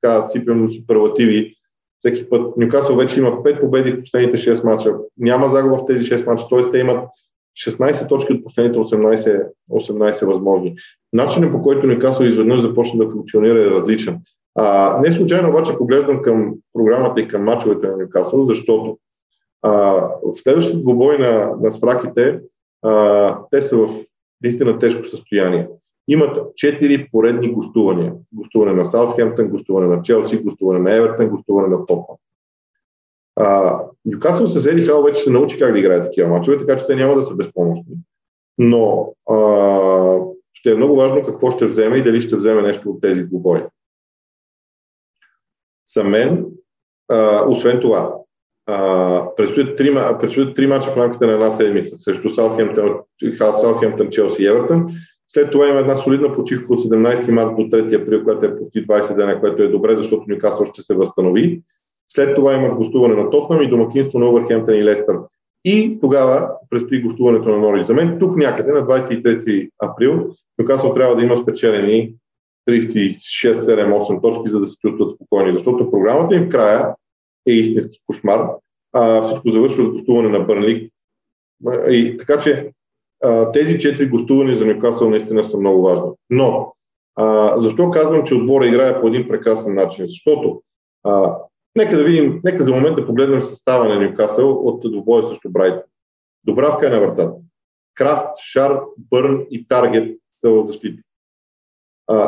така 0.02 0.24
сипем 0.24 0.70
суперлативи 0.74 1.56
всеки 2.00 2.30
път. 2.30 2.58
Нюкасъл 2.58 2.96
вече 2.96 3.20
има 3.20 3.32
5 3.32 3.62
победи 3.62 3.92
в 3.92 4.02
последните 4.02 4.38
6 4.38 4.64
мача. 4.64 4.94
Няма 5.18 5.50
загуба 5.50 5.78
в 5.78 5.86
тези 5.86 6.12
6 6.12 6.26
мача, 6.26 6.46
т.е. 6.50 6.72
те 6.72 6.78
имат 6.78 7.10
16 7.58 8.10
точки 8.10 8.34
от 8.34 8.44
последните 8.44 8.80
18, 8.80 9.48
18 9.72 10.26
възможни. 10.26 10.76
Начинът 11.14 11.52
по 11.52 11.62
който 11.62 11.88
Нюкасъл 11.88 12.26
изведнъж 12.26 12.62
започна 12.62 13.06
да 13.06 13.12
функционира 13.12 13.62
е 13.62 13.70
различен. 13.70 14.20
А, 14.56 14.98
не 15.02 15.12
случайно 15.12 15.50
обаче 15.50 15.78
поглеждам 15.78 16.22
към 16.22 16.54
програмата 16.74 17.22
и 17.22 17.28
към 17.28 17.44
мачовете 17.44 17.88
на 17.88 17.98
Нюкасъл, 17.98 18.46
защото 18.46 18.98
а, 19.62 19.72
в 20.24 20.36
следващия 20.36 20.80
двубой 20.80 21.18
на, 21.18 21.52
на 21.62 21.72
спраките 21.72 22.40
а, 22.82 23.38
те 23.52 23.62
са 23.62 23.78
в 23.78 23.90
наистина 24.44 24.80
тежко 24.80 25.08
състояние. 25.08 25.68
Имат 26.08 26.38
4 26.38 27.12
поредни 27.12 27.52
гостувания. 27.52 28.14
Гостуване 28.34 28.74
на 28.74 28.86
Саутхемптън, 28.86 29.50
гостуване 29.50 29.96
на 29.96 30.02
Челси, 30.02 30.44
гостуване 30.44 30.80
на 30.80 30.96
Евертън, 30.96 31.30
гостуване 31.30 31.68
на 31.68 31.86
Топман. 31.86 32.18
Нюкасъл 34.06 34.48
с 34.48 34.66
Еди 34.66 34.86
Хал 34.86 35.04
вече 35.04 35.22
се 35.22 35.30
научи 35.30 35.60
как 35.60 35.72
да 35.72 35.80
играе 35.80 36.04
такива 36.04 36.30
мачове, 36.30 36.58
така 36.58 36.78
че 36.78 36.88
те 36.88 36.96
няма 36.96 37.16
да 37.16 37.24
са 37.24 37.36
безпомощни. 37.36 37.96
Но 38.58 39.14
а, 39.30 39.38
ще 40.54 40.72
е 40.72 40.76
много 40.76 40.96
важно 40.96 41.24
какво 41.24 41.52
ще 41.52 41.66
вземе 41.66 41.98
и 41.98 42.04
дали 42.04 42.22
ще 42.22 42.36
вземе 42.36 42.62
нещо 42.62 42.90
от 42.90 43.02
тези 43.02 43.24
двубои. 43.24 43.62
За 45.96 46.04
мен, 46.04 46.46
а, 47.08 47.46
освен 47.48 47.80
това, 47.82 48.16
предстоят 49.38 49.78
три, 50.56 50.68
мача 50.68 50.92
в 50.92 50.98
рамките 50.98 51.26
на 51.26 51.34
една 51.34 51.52
седмица 51.52 51.98
срещу 51.98 52.30
Саутхемптън, 52.30 54.10
Челси 54.12 54.44
и 54.44 54.48
Евертън. 54.48 54.88
След 55.28 55.52
това 55.52 55.68
има 55.68 55.80
една 55.80 55.98
солидна 55.98 56.36
почивка 56.36 56.74
от 56.74 56.80
17 56.80 57.32
марта 57.32 57.56
до 57.56 57.62
3 57.62 58.02
април, 58.02 58.24
която 58.24 58.46
е 58.46 58.58
почти 58.58 58.88
20 58.88 59.16
дена, 59.16 59.40
което 59.40 59.64
е 59.64 59.68
добре, 59.68 59.96
защото 59.96 60.24
Нюкасъл 60.28 60.66
ще 60.66 60.82
се 60.82 60.96
възстанови. 60.96 61.62
След 62.14 62.36
това 62.36 62.54
имат 62.54 62.76
гостуване 62.76 63.16
на 63.16 63.30
Тотнам 63.30 63.62
и 63.62 63.68
домакинство 63.68 64.20
на 64.20 64.30
Увърхемптън 64.30 64.76
и 64.76 64.84
Лестър. 64.84 65.16
И 65.66 65.98
тогава 66.02 66.52
предстои 66.70 67.02
гостуването 67.02 67.50
на 67.50 67.58
Норич. 67.58 67.88
За 67.88 67.94
мен 67.94 68.20
тук 68.20 68.38
някъде 68.38 68.72
на 68.72 68.88
23 68.88 69.70
април 69.80 70.30
Нюкасъл 70.60 70.94
трябва 70.94 71.16
да 71.16 71.24
има 71.24 71.38
спечелени 71.38 72.14
36, 72.70 73.54
7, 73.54 73.94
8 73.94 74.22
точки, 74.22 74.50
за 74.50 74.60
да 74.60 74.68
се 74.68 74.78
чувстват 74.78 75.16
спокойни. 75.16 75.52
Защото 75.52 75.92
програмата 75.92 76.36
им 76.36 76.46
в 76.46 76.50
края 76.50 76.96
е 77.48 77.52
истински 77.52 78.00
кошмар. 78.08 78.50
А, 78.94 79.22
всичко 79.22 79.50
завършва 79.50 79.86
с 79.86 79.90
гостуване 79.90 80.30
на 80.30 80.40
Бърнли. 80.40 80.90
И, 81.90 82.18
така 82.18 82.40
че 82.40 82.72
а, 83.24 83.52
тези 83.52 83.80
четири 83.80 84.10
гостувания 84.10 84.58
за 84.58 84.66
Ньюкасъл 84.66 85.10
наистина 85.10 85.44
са 85.44 85.58
много 85.58 85.82
важни. 85.82 86.10
Но 86.30 86.74
а, 87.16 87.60
защо 87.60 87.92
казвам, 87.92 88.24
че 88.24 88.36
отбора 88.36 88.68
играе 88.68 89.02
по 89.02 89.08
един 89.08 89.28
прекрасен 89.28 89.76
начин? 89.76 90.06
Защото 90.08 90.62
а, 91.04 91.36
нека 91.76 91.98
да 91.98 92.04
видим, 92.04 92.42
нека 92.44 92.64
за 92.64 92.72
момент 92.72 92.96
да 92.96 93.06
погледнем 93.06 93.42
състава 93.42 93.88
на 93.88 94.02
Ньюкасъл 94.02 94.68
от 94.68 94.92
двобоя 94.92 95.28
срещу 95.28 95.50
Брайтън. 95.50 95.84
Добравка 96.44 96.88
е 96.88 96.90
на 96.90 97.00
вратата. 97.00 97.34
Крафт, 97.96 98.26
Шар, 98.52 98.80
Бърн 98.98 99.46
и 99.52 99.68
Таргет 99.68 100.18
са 100.42 100.50
в 100.50 100.68
защита. 100.68 101.04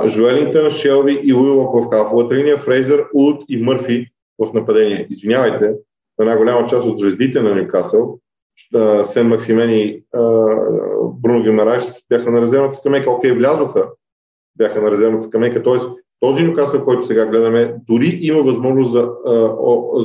Жуелинтън, 0.06 0.70
Шелви 0.70 1.22
и 1.24 1.34
Уилок 1.34 1.76
в 1.76 1.90
хафовата 1.90 2.36
линия, 2.36 2.58
Фрейзър, 2.58 3.06
Улт 3.14 3.44
и 3.50 3.58
Мърфи 3.64 4.08
в 4.40 4.54
нападение. 4.54 5.08
Извинявайте, 5.10 5.74
една 6.20 6.38
голяма 6.38 6.68
част 6.68 6.88
от 6.88 7.00
звездите 7.00 7.42
на 7.42 7.56
Ньюкасъл, 7.56 8.20
Сен 9.04 9.28
Максимен 9.28 9.70
и 9.70 10.04
Бруно 11.14 11.44
Гимараш 11.44 11.84
бяха 12.10 12.32
на 12.32 12.42
резервната 12.42 12.76
скамейка. 12.76 13.12
Окей, 13.12 13.32
влязоха, 13.32 13.90
бяха 14.56 14.82
на 14.82 14.92
резервната 14.92 15.28
скамейка. 15.28 15.64
Тоест, 15.64 15.90
този 16.22 16.44
Ньюкасъл, 16.44 16.86
който 16.86 17.06
сега 17.06 17.26
гледаме, 17.26 17.76
дори 17.88 18.20
има 18.22 18.44
възможност 18.44 18.92
за, 18.92 19.10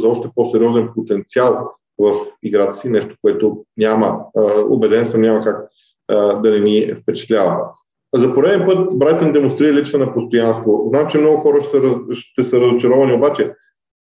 за 0.01 0.09
още 0.09 0.29
по-сериозен 0.35 0.89
потенциал 0.95 1.71
в 1.99 2.15
играта 2.43 2.73
си, 2.73 2.91
нещо, 2.91 3.17
което 3.23 3.65
няма, 3.77 4.19
убеден 4.69 5.05
съм, 5.05 5.21
няма 5.21 5.41
как 5.41 5.69
да 6.43 6.51
не 6.51 6.59
ни 6.59 6.95
впечатлява. 7.03 7.57
За 8.15 8.35
пореден 8.35 8.67
път 8.67 8.99
Брайтън 8.99 9.33
демонстрира 9.33 9.73
липса 9.73 9.99
на 9.99 10.15
постоянство. 10.15 10.85
Знам, 10.89 11.09
че 11.09 11.19
много 11.19 11.37
хора 11.37 11.63
ще, 11.63 11.79
ще 12.13 12.43
са 12.43 12.61
разочаровани, 12.61 13.13
обаче 13.13 13.53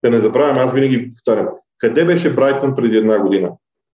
да 0.03 0.11
не 0.11 0.19
забравяме, 0.19 0.59
аз 0.59 0.73
винаги 0.73 1.13
повтарям, 1.13 1.47
къде 1.77 2.05
беше 2.05 2.35
Брайтън 2.35 2.75
преди 2.75 2.97
една 2.97 3.19
година? 3.19 3.51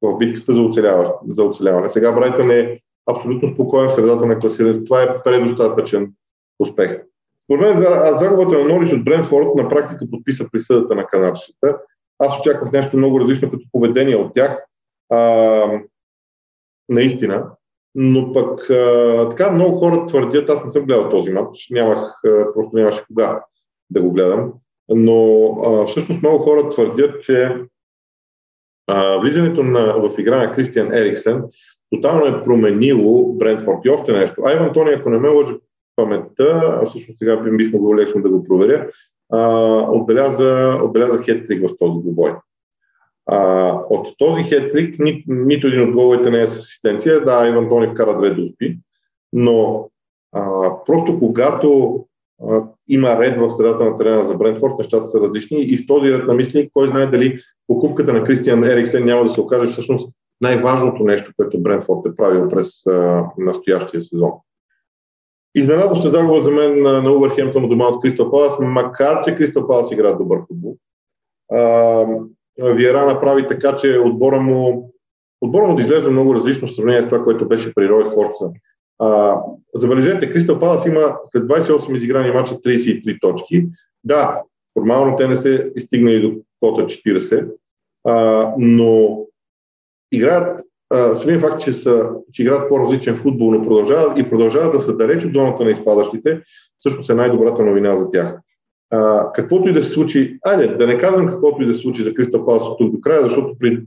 В 0.02 0.18
битката 0.18 0.54
за 0.54 0.60
оцеляване. 0.60 1.10
За 1.30 1.44
оцеляване. 1.44 1.88
Сега 1.88 2.12
Брайтън 2.12 2.50
е 2.50 2.80
абсолютно 3.10 3.48
спокоен 3.48 3.88
в 3.88 3.94
средата 3.94 4.26
на 4.26 4.38
класирането. 4.38 4.84
Това 4.84 5.02
е 5.02 5.22
предостатъчен 5.22 6.12
успех. 6.60 7.02
Според 7.46 7.74
мен 7.74 7.82
загубата 8.16 8.58
на 8.58 8.64
Нориш 8.64 8.92
от 8.92 9.04
Брентфорд 9.04 9.54
на 9.54 9.68
практика 9.68 10.04
подписа 10.10 10.46
присъдата 10.52 10.94
на 10.94 11.06
канадчета. 11.06 11.78
Аз 12.18 12.38
очаквах 12.40 12.72
нещо 12.72 12.96
много 12.96 13.20
различно 13.20 13.50
като 13.50 13.64
поведение 13.72 14.16
от 14.16 14.34
тях. 14.34 14.64
А, 15.10 15.80
наистина. 16.88 17.50
Но 17.94 18.32
пък 18.32 18.70
а, 18.70 19.28
така 19.30 19.50
много 19.50 19.76
хора 19.76 20.06
твърдят, 20.06 20.50
аз 20.50 20.64
не 20.64 20.70
съм 20.70 20.84
гледал 20.84 21.10
този 21.10 21.30
матч, 21.30 21.68
нямах, 21.70 22.20
просто 22.54 22.76
нямаше 22.76 23.04
кога 23.06 23.44
да 23.90 24.02
го 24.02 24.12
гледам, 24.12 24.52
но 24.88 25.46
а, 25.64 25.86
всъщност 25.86 26.22
много 26.22 26.38
хора 26.38 26.68
твърдят, 26.68 27.22
че 27.22 27.56
а, 28.86 29.18
влизането 29.18 29.62
на, 29.62 29.94
в 29.98 30.18
игра 30.18 30.46
на 30.46 30.52
Кристиан 30.52 30.94
Ериксен 30.94 31.44
тотално 31.94 32.26
е 32.26 32.42
променило 32.42 33.32
Брентфорд. 33.32 33.78
И 33.84 33.90
още 33.90 34.12
нещо. 34.12 34.42
Айван 34.44 34.72
Тони, 34.72 34.90
ако 34.90 35.10
не 35.10 35.18
ме 35.18 35.28
лъжи 35.28 35.54
паметта, 35.96 36.78
а 36.82 36.86
всъщност 36.86 37.18
сега 37.18 37.36
бих 37.36 37.72
могъл 37.72 37.94
лесно 37.94 38.22
да 38.22 38.28
го 38.28 38.44
проверя, 38.44 38.90
а, 39.32 39.40
отбеляза, 39.90 40.78
отбеляза 40.84 41.22
хеттрик 41.22 41.68
в 41.68 41.78
този 41.78 42.00
двубой. 42.00 42.34
А, 43.26 43.70
от 43.90 44.08
този 44.18 44.42
хетрик 44.42 44.98
ни, 44.98 45.24
нито 45.26 45.66
един 45.66 45.82
от 45.82 45.94
головете 45.94 46.30
не 46.30 46.40
е 46.40 46.46
с 46.46 46.58
асистенция. 46.58 47.24
Да, 47.24 47.48
Иван 47.48 47.68
Тони 47.68 47.86
вкара 47.86 48.18
две 48.18 48.30
дуспи, 48.30 48.78
но 49.32 49.88
а, 50.32 50.70
просто 50.86 51.18
когато 51.18 52.00
а, 52.48 52.62
има 52.88 53.18
ред 53.18 53.40
в 53.40 53.50
средата 53.50 53.84
на 53.84 53.98
терена 53.98 54.24
за 54.24 54.34
Брентфорд, 54.34 54.78
нещата 54.78 55.08
са 55.08 55.20
различни 55.20 55.62
и 55.62 55.76
в 55.76 55.86
този 55.86 56.12
ред 56.12 56.26
на 56.26 56.34
мисли, 56.34 56.70
кой 56.72 56.88
знае 56.88 57.06
дали 57.06 57.38
покупката 57.66 58.12
на 58.12 58.24
Кристиан 58.24 58.64
Ериксен 58.64 59.04
няма 59.04 59.24
да 59.24 59.30
се 59.30 59.40
окаже 59.40 59.72
всъщност 59.72 60.12
най-важното 60.40 61.04
нещо, 61.04 61.32
което 61.36 61.62
Брентфорд 61.62 62.06
е 62.06 62.16
правил 62.16 62.48
през 62.48 62.86
а, 62.86 63.24
настоящия 63.38 64.02
сезон. 64.02 64.32
Изненадваща 65.56 66.10
загуба 66.10 66.42
за 66.42 66.50
мен 66.50 66.82
на, 66.82 67.02
на 67.02 67.12
Увърхемптън 67.12 67.68
дома 67.68 67.84
от 67.84 68.02
Кристал 68.02 68.30
Палас, 68.30 68.54
макар 68.60 69.24
че 69.24 69.36
Кристал 69.36 69.66
Палас 69.66 69.92
игра 69.92 70.12
добър 70.12 70.38
футбол. 70.48 70.76
Виера 72.58 73.06
направи 73.06 73.48
така, 73.48 73.76
че 73.76 73.98
отбора 73.98 74.40
му, 74.40 74.92
отбора 75.40 75.66
му 75.66 75.76
да 75.76 75.82
изглежда 75.82 76.10
много 76.10 76.34
различно 76.34 76.68
в 76.68 76.74
сравнение 76.74 77.02
с 77.02 77.08
това, 77.08 77.24
което 77.24 77.48
беше 77.48 77.74
при 77.74 77.88
Рой 77.88 78.04
Хорца. 78.04 78.50
А, 78.98 79.40
забележете, 79.74 80.30
Кристал 80.30 80.60
Палас 80.60 80.86
има 80.86 81.16
след 81.24 81.42
28 81.42 81.96
изиграни 81.96 82.30
мача 82.30 82.54
33 82.54 83.20
точки. 83.20 83.66
Да, 84.04 84.42
формално 84.78 85.16
те 85.16 85.28
не 85.28 85.36
се 85.36 85.72
стигнали 85.78 86.20
до 86.20 86.34
кота 86.60 86.82
40, 86.82 87.50
а, 88.04 88.52
но 88.58 89.20
играят 90.12 90.66
самия 91.12 91.40
факт, 91.40 91.60
че, 91.60 91.72
са, 91.72 92.08
че 92.32 92.42
играят 92.42 92.68
по-различен 92.68 93.16
футбол, 93.16 93.50
но 93.50 93.62
продължават 93.62 94.18
и 94.18 94.30
продължават 94.30 94.72
да 94.72 94.80
са 94.80 94.96
далеч 94.96 95.24
от 95.24 95.32
зоната 95.32 95.64
на 95.64 95.70
изпадащите, 95.70 96.42
всъщност 96.78 97.10
е 97.10 97.14
най-добрата 97.14 97.62
новина 97.62 97.96
за 97.96 98.10
тях. 98.10 98.38
А, 98.90 99.32
каквото 99.32 99.68
и 99.68 99.72
да 99.72 99.82
се 99.82 99.90
случи, 99.90 100.38
айде, 100.44 100.66
да 100.66 100.86
не 100.86 100.98
казвам 100.98 101.26
каквото 101.26 101.62
и 101.62 101.66
да 101.66 101.74
се 101.74 101.80
случи 101.80 102.02
за 102.02 102.14
Кристал 102.14 102.46
Палас 102.46 102.68
от 102.68 102.78
тук 102.78 102.92
до 102.92 103.00
края, 103.00 103.22
защото 103.22 103.58
при 103.58 103.82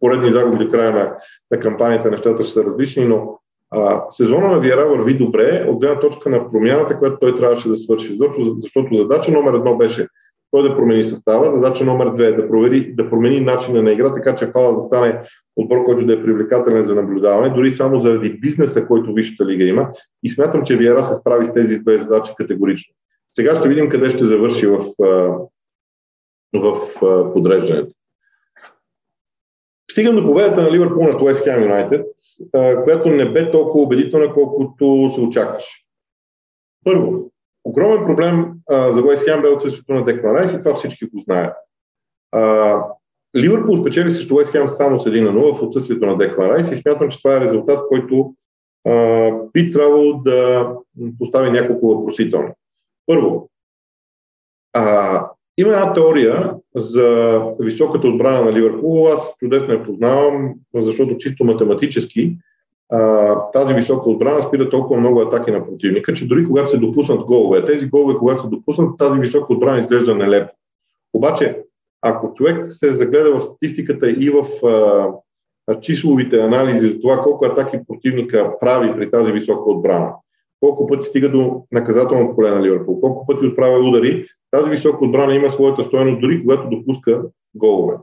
поредни 0.00 0.32
загуби 0.32 0.64
до 0.64 0.70
края 0.70 0.92
на, 0.92 1.16
на 1.50 1.58
кампанията 1.58 2.10
нещата 2.10 2.42
ще 2.42 2.52
са 2.52 2.64
различни, 2.64 3.04
но 3.04 3.38
а, 3.70 4.02
сезона 4.10 4.48
на 4.48 4.60
Виера 4.60 4.88
върви 4.88 5.14
добре 5.14 5.66
от 5.68 5.80
гледна 5.80 6.00
точка 6.00 6.30
на 6.30 6.50
промяната, 6.50 6.98
която 6.98 7.16
той 7.20 7.36
трябваше 7.36 7.68
да 7.68 7.76
свърши. 7.76 8.18
Защото 8.60 8.96
задача 8.96 9.32
номер 9.32 9.52
едно 9.52 9.76
беше 9.76 10.08
той 10.52 10.68
да 10.68 10.76
промени 10.76 11.04
състава, 11.04 11.52
задача 11.52 11.84
номер 11.84 12.10
две 12.10 12.26
е 12.26 12.32
да, 12.32 12.48
провери, 12.48 12.94
да 12.94 13.10
промени 13.10 13.40
начина 13.40 13.82
на 13.82 13.92
игра, 13.92 14.14
така 14.14 14.34
че 14.34 14.52
Палас 14.52 14.76
да 14.76 14.82
стане 14.82 15.22
отбор, 15.56 15.84
който 15.84 16.06
да 16.06 16.12
е 16.12 16.22
привлекателен 16.22 16.82
за 16.82 16.94
наблюдаване, 16.94 17.54
дори 17.54 17.76
само 17.76 18.00
заради 18.00 18.30
бизнеса, 18.30 18.86
който 18.86 19.12
Висшата 19.12 19.46
лига 19.46 19.64
има. 19.64 19.90
И 20.22 20.30
смятам, 20.30 20.62
че 20.62 20.76
Виера 20.76 21.04
се 21.04 21.14
справи 21.14 21.44
с 21.44 21.54
тези 21.54 21.78
две 21.78 21.98
задачи 21.98 22.32
категорично. 22.36 22.94
Сега 23.30 23.54
ще 23.54 23.68
видим 23.68 23.88
къде 23.88 24.10
ще 24.10 24.24
завърши 24.24 24.66
в, 24.66 24.84
в 26.54 26.90
подреждането. 27.32 27.94
Стигам 29.90 30.16
до 30.16 30.26
победата 30.26 30.62
на 30.62 30.72
Ливърпул 30.72 31.02
на 31.02 31.24
Уест 31.24 31.44
Хем 31.44 31.62
Юнайтед, 31.62 32.06
която 32.84 33.08
не 33.08 33.32
бе 33.32 33.50
толкова 33.50 33.84
убедителна, 33.84 34.34
колкото 34.34 35.10
се 35.14 35.20
очакваше. 35.20 35.84
Първо, 36.84 37.31
огромен 37.64 38.04
проблем 38.06 38.52
а, 38.70 38.92
за 38.92 39.02
Уест 39.02 39.24
Хем 39.24 39.42
бе 39.42 39.48
отсъствието 39.48 39.94
на 39.94 40.04
Деклан 40.04 40.36
Райс 40.36 40.52
и 40.52 40.58
това 40.58 40.74
всички 40.74 41.04
го 41.04 41.20
знаят. 41.20 41.56
А, 42.32 42.78
Ливърпул 43.36 43.78
спечели 43.78 44.10
срещу 44.10 44.34
Уест 44.34 44.50
Хем 44.50 44.68
само 44.68 45.00
с 45.00 45.04
1 45.04 45.24
на 45.24 45.40
0 45.40 45.58
в 45.58 45.62
отсъствието 45.62 46.06
на 46.06 46.16
Деклан 46.16 46.50
Райс 46.50 46.70
и 46.70 46.76
смятам, 46.76 47.08
че 47.08 47.22
това 47.22 47.36
е 47.36 47.40
резултат, 47.40 47.88
който 47.88 48.34
а, 48.84 49.30
би 49.52 49.70
трябвало 49.70 50.12
да 50.12 50.68
постави 51.18 51.50
няколко 51.50 51.88
въпросителни. 51.88 52.50
Първо, 53.06 53.50
а, 54.72 55.26
има 55.58 55.72
една 55.72 55.92
теория 55.92 56.54
за 56.76 57.38
високата 57.60 58.08
отбрана 58.08 58.44
на 58.44 58.52
Ливърпул. 58.52 59.08
Аз 59.08 59.32
чудесно 59.38 59.72
я 59.72 59.84
познавам, 59.84 60.54
защото 60.74 61.16
чисто 61.16 61.44
математически 61.44 62.36
тази 63.52 63.74
висока 63.74 64.10
отбрана 64.10 64.42
спира 64.42 64.70
толкова 64.70 65.00
много 65.00 65.20
атаки 65.20 65.50
на 65.50 65.66
противника, 65.66 66.12
че 66.12 66.28
дори 66.28 66.46
когато 66.46 66.70
се 66.70 66.78
допуснат 66.78 67.24
голове, 67.24 67.64
тези 67.64 67.88
голове, 67.88 68.14
когато 68.18 68.42
се 68.42 68.48
допуснат, 68.48 68.98
тази 68.98 69.20
висока 69.20 69.52
отбрана 69.52 69.78
изглежда 69.78 70.14
нелепо. 70.14 70.54
Обаче, 71.12 71.62
ако 72.02 72.32
човек 72.34 72.64
се 72.68 72.94
загледа 72.94 73.38
в 73.38 73.42
статистиката 73.42 74.10
и 74.10 74.30
в 74.30 74.66
а, 74.66 75.80
числовите 75.80 76.40
анализи 76.40 76.88
за 76.88 77.00
това 77.00 77.22
колко 77.22 77.44
атаки 77.44 77.78
противника 77.88 78.54
прави 78.60 78.94
при 78.96 79.10
тази 79.10 79.32
висока 79.32 79.70
отбрана, 79.70 80.12
колко 80.60 80.86
пъти 80.86 81.06
стига 81.06 81.30
до 81.30 81.64
наказателното 81.72 82.36
поле 82.36 82.50
на 82.50 82.62
Ливърпул, 82.62 83.00
колко 83.00 83.26
пъти 83.26 83.46
отправя 83.46 83.88
удари, 83.88 84.26
тази 84.50 84.70
висока 84.70 85.04
отбрана 85.04 85.34
има 85.34 85.50
своята 85.50 85.84
стоеност 85.84 86.20
дори 86.20 86.42
когато 86.42 86.68
допуска 86.68 87.22
голове. 87.54 87.94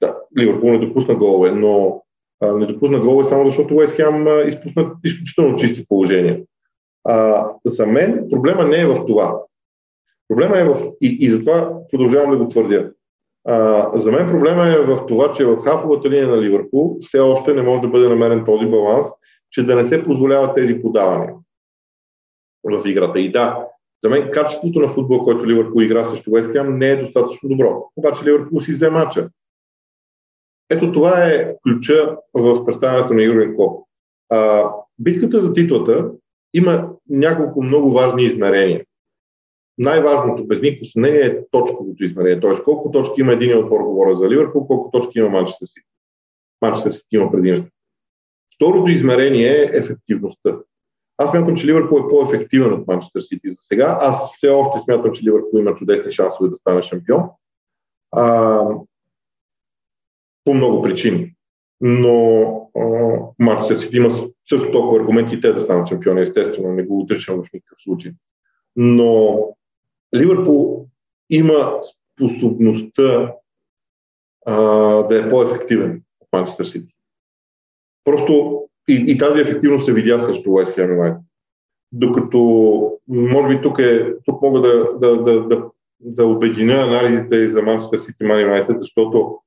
Да, 0.00 0.16
Ливърпул 0.38 0.70
не 0.70 0.78
допусна 0.78 1.14
голове, 1.14 1.50
но 1.50 2.02
не 2.42 2.66
допусна 2.66 3.00
голове 3.00 3.28
само 3.28 3.44
защото 3.44 3.76
Уест 3.76 3.96
Хем 3.96 4.26
изпусна 4.48 4.92
изключително 5.04 5.56
чисти 5.56 5.86
положения. 5.88 6.40
А, 7.04 7.46
за 7.64 7.86
мен 7.86 8.26
проблема 8.30 8.64
не 8.64 8.80
е 8.80 8.86
в 8.86 9.06
това. 9.06 9.40
Проблема 10.28 10.58
е 10.58 10.64
в... 10.64 10.92
И, 11.00 11.16
и 11.20 11.30
затова 11.30 11.78
продължавам 11.90 12.30
да 12.30 12.36
го 12.36 12.48
твърдя. 12.48 12.90
А, 13.48 13.90
за 13.98 14.12
мен 14.12 14.26
проблема 14.26 14.66
е 14.66 14.78
в 14.78 15.06
това, 15.06 15.32
че 15.32 15.44
в 15.44 15.56
хафовата 15.56 16.10
линия 16.10 16.28
на 16.28 16.42
Ливърпул 16.42 16.98
все 17.00 17.18
още 17.18 17.54
не 17.54 17.62
може 17.62 17.82
да 17.82 17.88
бъде 17.88 18.08
намерен 18.08 18.44
този 18.44 18.66
баланс, 18.66 19.06
че 19.50 19.66
да 19.66 19.76
не 19.76 19.84
се 19.84 20.04
позволяват 20.04 20.54
тези 20.54 20.82
подавания 20.82 21.34
в 22.64 22.82
играта. 22.88 23.20
И 23.20 23.30
да, 23.30 23.66
за 24.02 24.10
мен 24.10 24.30
качеството 24.30 24.80
на 24.80 24.88
футбол, 24.88 25.24
който 25.24 25.46
Ливърпул 25.46 25.82
игра 25.82 26.04
срещу 26.04 26.30
Уест 26.30 26.50
не 26.64 26.90
е 26.90 27.02
достатъчно 27.02 27.48
добро. 27.48 27.90
Обаче 27.96 28.24
Ливърпул 28.24 28.60
си 28.60 28.72
взе 28.72 28.90
матча. 28.90 29.28
Ето 30.70 30.92
това 30.92 31.24
е 31.24 31.54
ключа 31.62 32.16
в 32.34 32.64
представянето 32.64 33.14
на 33.14 33.22
Юрген 33.22 33.56
Клоп. 33.56 33.86
А, 34.28 34.70
битката 34.98 35.40
за 35.40 35.52
титлата 35.52 36.10
има 36.54 36.90
няколко 37.08 37.62
много 37.62 37.90
важни 37.90 38.24
измерения. 38.24 38.84
най-важното 39.78 40.46
без 40.46 40.62
никакво 40.62 40.84
съмнение 40.84 41.20
е 41.20 41.50
точковото 41.50 42.04
измерение. 42.04 42.40
Т.е. 42.40 42.62
колко 42.64 42.90
точки 42.90 43.20
има 43.20 43.32
един 43.32 43.58
отбор, 43.58 43.80
говоря 43.80 44.16
за 44.16 44.30
Ливърпул, 44.30 44.66
колко 44.66 44.90
точки 44.90 45.18
има 45.18 45.28
Манчестър 45.28 45.66
Сити. 45.66 45.86
Манчестър 46.62 46.92
Сити 46.92 47.06
има 47.10 47.32
предимство. 47.32 47.70
Второто 48.54 48.90
измерение 48.90 49.48
е 49.48 49.70
ефективността. 49.72 50.58
Аз 51.18 51.30
смятам, 51.30 51.56
че 51.56 51.66
Ливърпул 51.66 51.98
е 51.98 52.08
по-ефективен 52.08 52.72
от 52.72 52.86
Манчестър 52.86 53.20
Сити 53.20 53.50
за 53.50 53.56
сега. 53.56 53.98
Аз 54.00 54.36
все 54.36 54.48
още 54.48 54.78
смятам, 54.78 55.12
че 55.12 55.24
Ливърпул 55.24 55.58
има 55.58 55.74
чудесни 55.74 56.12
шансове 56.12 56.48
да 56.48 56.56
стане 56.56 56.82
шампион. 56.82 57.22
А, 58.12 58.60
по 60.46 60.54
много 60.54 60.82
причини. 60.82 61.34
Но 61.80 62.70
Манчестър 63.38 63.76
Сити 63.76 63.96
има 63.96 64.10
също 64.48 64.72
толкова 64.72 65.00
аргументи 65.00 65.40
те 65.40 65.52
да 65.52 65.60
станат 65.60 65.88
шампиони, 65.88 66.20
естествено, 66.20 66.72
не 66.72 66.82
го 66.82 67.00
отричам 67.00 67.42
в 67.42 67.52
никакъв 67.52 67.78
случай. 67.82 68.12
Но 68.76 69.38
Ливърпул 70.16 70.86
има 71.30 71.80
способността 72.14 73.32
а, 74.46 74.54
да 75.02 75.18
е 75.18 75.30
по-ефективен 75.30 76.02
от 76.20 76.28
Манчестър 76.32 76.64
Сити. 76.64 76.94
Просто 78.04 78.62
и, 78.88 79.04
и 79.08 79.18
тази 79.18 79.40
ефективност 79.40 79.84
се 79.84 79.92
видя 79.92 80.18
срещу 80.18 80.52
Уест 80.52 80.74
Хем. 80.74 81.14
Докато, 81.92 82.38
може 83.08 83.48
би 83.48 83.62
тук, 83.62 83.78
е, 83.78 84.14
тук 84.24 84.42
мога 84.42 84.60
да, 84.60 84.98
да, 84.98 85.22
да, 85.22 85.40
да, 85.40 85.64
да 86.00 86.26
обединя 86.26 86.74
анализите 86.74 87.52
за 87.52 87.62
Манчестър 87.62 87.98
Сити 87.98 88.24
и 88.24 88.42
Юнайтед, 88.42 88.80
защото 88.80 89.38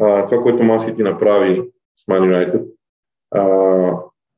това, 0.00 0.42
което 0.42 0.62
Ман 0.62 0.80
Сити 0.80 1.02
направи 1.02 1.62
с 1.96 2.08
Ман 2.08 2.24
Юнайтед, 2.24 2.62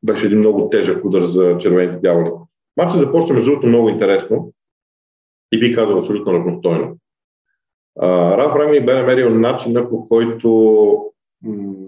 беше 0.02 0.26
един 0.26 0.38
много 0.38 0.70
тежък 0.70 1.04
удар 1.04 1.22
за 1.22 1.58
червените 1.58 1.96
дяволи. 1.96 2.30
Матчът 2.76 3.00
започна 3.00 3.34
между 3.34 3.50
другото 3.50 3.66
много 3.66 3.88
интересно 3.88 4.52
и 5.52 5.60
би 5.60 5.74
казал 5.74 5.98
абсолютно 5.98 6.32
равностойно. 6.32 6.96
Раф 8.02 8.56
Рами 8.56 8.80
бе 8.80 8.94
намерил 8.94 9.30
начина 9.30 9.88
по 9.88 10.08
който 10.08 11.12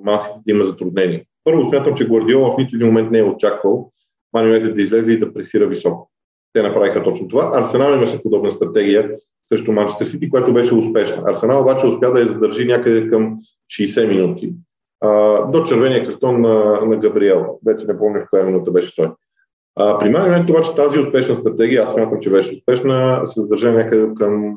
масите 0.05 0.41
има 0.47 0.65
затруднения. 0.65 1.25
Първо 1.45 1.69
смятам, 1.69 1.95
че 1.95 2.09
Гвардиола 2.09 2.51
в 2.51 2.59
нито 2.59 2.77
един 2.77 2.87
момент 2.87 3.11
не 3.11 3.19
е 3.19 3.25
очаквал 3.25 3.91
Ман 4.33 4.51
да 4.75 4.83
излезе 4.83 5.13
и 5.13 5.19
да 5.19 5.33
пресира 5.35 5.67
високо. 5.67 6.11
Те 6.53 6.63
направиха 6.63 7.03
точно 7.03 7.29
това. 7.29 7.51
Арсенал 7.55 7.95
имаше 7.95 8.23
подобна 8.23 8.51
стратегия 8.51 9.11
срещу 9.49 9.73
Манчестър 9.73 10.07
Сити, 10.07 10.31
която 10.31 10.53
беше 10.53 10.75
успешна. 10.75 11.23
Арсенал 11.27 11.63
обаче 11.63 11.87
успя 11.87 12.13
да 12.13 12.21
я 12.21 12.27
задържи 12.27 12.65
някъде 12.65 13.09
към 13.09 13.39
60 13.81 14.09
минути. 14.09 14.53
А, 15.01 15.41
до 15.47 15.63
червения 15.63 16.07
картон 16.07 16.41
на, 16.41 16.81
на 16.81 16.97
Габриел. 16.97 17.59
Вече 17.67 17.87
не 17.87 17.99
помня 17.99 18.21
в 18.21 18.31
коя 18.31 18.45
минута 18.45 18.71
беше 18.71 18.97
той. 18.97 19.09
А, 19.77 19.99
при 19.99 20.09
мен 20.09 20.47
обаче 20.51 20.75
тази 20.75 20.99
успешна 20.99 21.37
стратегия, 21.37 21.83
аз 21.83 21.93
смятам, 21.93 22.21
че 22.21 22.31
беше 22.31 22.55
успешна, 22.55 23.23
се 23.25 23.41
задържа 23.41 23.73
някъде 23.73 24.15
към, 24.15 24.57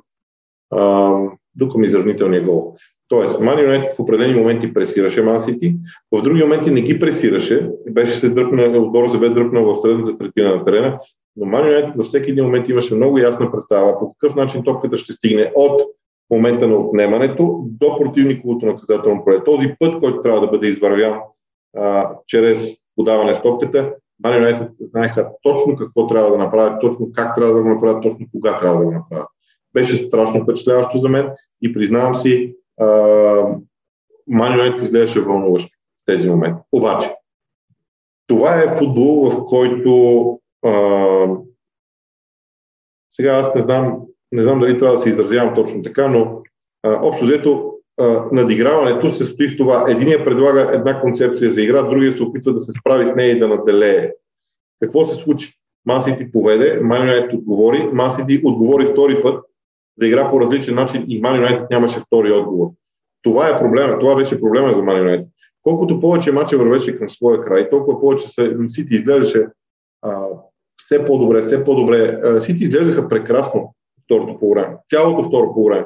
а, 0.72 1.12
до 1.56 1.70
към 1.70 1.84
изравнителния 1.84 2.44
гол. 2.44 2.76
Тоест, 3.10 3.40
Ман 3.40 3.58
в 3.96 4.00
определени 4.00 4.40
моменти 4.40 4.74
пресираше 4.74 5.22
Ман 5.22 5.40
Сити, 5.40 5.76
в 6.12 6.22
други 6.22 6.44
моменти 6.44 6.72
не 6.72 6.82
ги 6.82 7.00
пресираше, 7.00 7.70
беше 7.90 8.12
се 8.12 8.30
дръпна, 8.30 8.64
отбора 8.64 9.10
се 9.10 9.18
бе 9.18 9.30
дръпнал 9.30 9.66
в 9.66 9.82
средната 9.82 10.18
третина 10.18 10.56
на 10.56 10.66
терена, 10.66 11.00
но 11.38 11.46
Ман 11.46 11.66
Юнайтед 11.66 11.96
във 11.96 12.06
всеки 12.06 12.32
един 12.32 12.44
момент 12.44 12.70
имаше 12.70 12.96
много 12.96 13.18
ясна 13.18 13.52
представа 13.52 14.00
по 14.00 14.14
какъв 14.14 14.36
начин 14.36 14.64
топката 14.64 14.98
ще 14.98 15.14
стигне 15.14 15.52
от 15.56 15.82
момента 16.30 16.68
на 16.68 16.76
отнемането 16.76 17.64
до 17.66 17.98
противниковото 17.98 18.66
наказателно 18.66 19.24
поле. 19.24 19.44
Този 19.44 19.76
път, 19.80 20.00
който 20.00 20.22
трябва 20.22 20.42
да 20.42 20.48
бъде 20.48 20.68
извървян 20.68 21.20
а, 21.78 22.12
чрез 22.28 22.74
подаване 22.96 23.36
с 23.36 23.42
топката, 23.42 23.94
Ман 24.24 24.36
Юнайтед 24.36 24.72
знаеха 24.80 25.30
точно 25.42 25.76
какво 25.76 26.08
трябва 26.08 26.32
да 26.32 26.38
направят, 26.38 26.82
точно 26.82 27.12
как 27.14 27.36
трябва 27.36 27.54
да 27.54 27.62
го 27.62 27.70
направят, 27.70 28.04
точно 28.04 28.26
кога 28.32 28.60
трябва 28.60 28.80
да 28.80 28.86
го 28.86 28.92
направят. 28.92 29.28
Беше 29.74 29.98
страшно 29.98 30.44
впечатляващо 30.44 31.00
за 31.00 31.10
мен 31.10 31.30
и 31.62 31.74
признавам 31.74 32.16
си, 32.16 32.56
Ман 34.28 34.52
Юнайтед 34.52 34.82
изглеждаше 34.82 35.22
вълнуващо 35.22 35.70
в 35.70 36.06
тези 36.06 36.30
моменти. 36.30 36.62
Обаче, 36.72 37.14
това 38.28 38.62
е 38.62 38.76
футбол, 38.78 39.30
в 39.30 39.46
който 39.46 40.37
а, 40.66 41.28
сега 43.12 43.32
аз 43.32 43.56
не 43.56 43.62
знам, 43.62 44.00
не 44.32 44.44
знам 44.44 44.60
дали 44.60 44.78
трябва 44.78 44.96
да 44.96 45.02
се 45.02 45.10
изразявам 45.10 45.56
точно 45.56 45.84
така, 45.84 46.08
но 46.08 46.42
а, 46.84 47.00
общо 47.02 47.26
взето 47.26 47.74
надиграването 48.32 49.14
се 49.14 49.26
стои 49.26 49.48
в 49.48 49.58
това. 49.58 49.86
Единия 49.88 50.26
предлага 50.26 50.70
една 50.74 51.02
концепция 51.02 51.52
за 51.52 51.62
игра, 51.62 51.84
другия 51.84 52.18
се 52.18 52.24
опитва 52.24 52.54
да 52.54 52.60
се 52.60 52.72
справи 52.72 53.08
с 53.08 53.16
нея 53.16 53.32
и 53.32 53.40
да 53.40 53.48
наделее. 53.48 54.12
Какво 54.82 55.06
се 55.06 55.16
случи? 55.16 55.54
Масити 55.86 56.32
поведе, 56.32 56.80
Ман 56.82 57.10
отговори, 57.34 57.90
Масити 57.94 58.42
отговори 58.44 58.86
втори 58.86 59.22
път 59.22 59.46
да 59.98 60.08
игра 60.08 60.30
по 60.30 60.42
различен 60.42 60.76
начин 60.76 61.06
и 61.08 61.20
Ман 61.20 61.66
нямаше 61.72 62.00
втори 62.00 62.32
отговор. 62.32 62.68
Това 63.22 63.50
е 63.50 63.60
проблема. 63.60 64.00
Това 64.00 64.16
беше 64.16 64.42
проблема 64.42 64.74
за 64.74 64.84
Ман. 64.84 65.26
Колкото 65.64 66.00
повече 66.00 66.32
мача 66.32 66.58
вървеше 66.58 66.98
към 66.98 67.10
своя 67.10 67.42
край, 67.42 67.70
толкова 67.70 68.02
повече 68.02 68.28
Сити 68.68 68.96
изглеждаше 68.96 69.46
все 70.78 71.06
по-добре, 71.06 71.42
все 71.42 71.64
по-добре. 71.64 72.22
Сити 72.40 72.64
изглеждаха 72.64 73.10
прекрасно 73.10 73.74
второто 74.06 74.40
по 74.40 74.50
време. 74.50 74.76
Цялото 74.90 75.24
второ 75.24 75.54
по 75.54 75.66
време. 75.66 75.86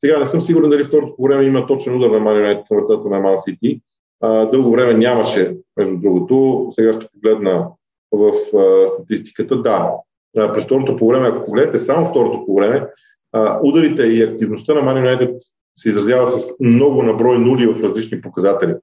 Сега 0.00 0.18
не 0.18 0.26
съм 0.26 0.42
сигурен 0.42 0.70
дали 0.70 0.84
второто 0.84 1.16
по 1.16 1.22
време 1.22 1.44
има 1.44 1.66
точен 1.66 1.96
удар 1.96 2.10
на 2.10 2.18
Ман 2.20 2.64
към 2.68 2.78
вратата 2.78 3.08
на 3.08 3.20
Ман 3.20 3.38
Сити. 3.38 3.80
Дълго 4.22 4.70
време 4.70 4.94
нямаше, 4.94 5.56
между 5.76 5.96
другото. 5.96 6.68
Сега 6.72 6.92
ще 6.92 7.08
погледна 7.12 7.68
в 8.12 8.32
а, 8.56 8.86
статистиката. 8.88 9.56
Да, 9.56 9.92
а, 10.36 10.52
през 10.52 10.64
второто 10.64 10.96
по 10.96 11.08
време, 11.08 11.28
ако 11.28 11.44
погледнете 11.44 11.78
само 11.78 12.06
второто 12.06 12.46
по 12.46 12.54
време, 12.54 12.86
а, 13.32 13.60
ударите 13.62 14.02
и 14.02 14.22
активността 14.22 14.74
на 14.74 14.82
Ман 14.82 14.96
Юнайтед 14.96 15.36
се 15.78 15.88
изразява 15.88 16.26
с 16.26 16.54
много 16.60 17.02
наброй 17.02 17.38
нули 17.38 17.66
в 17.66 17.82
различни 17.82 18.20
показатели. 18.20 18.74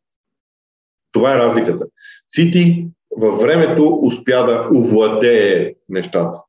Това 1.11 1.33
е 1.35 1.39
разликата. 1.39 1.85
Сити 2.27 2.87
във 3.17 3.41
времето 3.41 3.99
успя 4.01 4.45
да 4.45 4.69
овладее 4.75 5.75
нещата. 5.89 6.41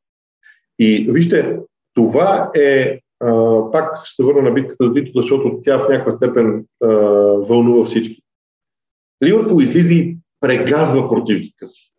И 0.79 1.07
вижте, 1.11 1.59
това 1.94 2.50
е, 2.55 3.00
а, 3.20 3.61
пак 3.72 4.07
ще 4.07 4.22
върна 4.22 4.42
на 4.42 4.50
битката 4.50 4.87
за 4.87 4.94
титла, 4.94 5.22
защото 5.22 5.61
тя 5.64 5.79
в 5.79 5.88
някаква 5.88 6.12
степен 6.12 6.66
а, 6.83 6.87
вълнува 7.48 7.85
всички. 7.85 8.22
Ливърпул 9.24 9.62
излиза 9.62 9.94
и 9.94 10.16
прегазва 10.40 11.09
противника 11.09 11.66
си. 11.66 11.92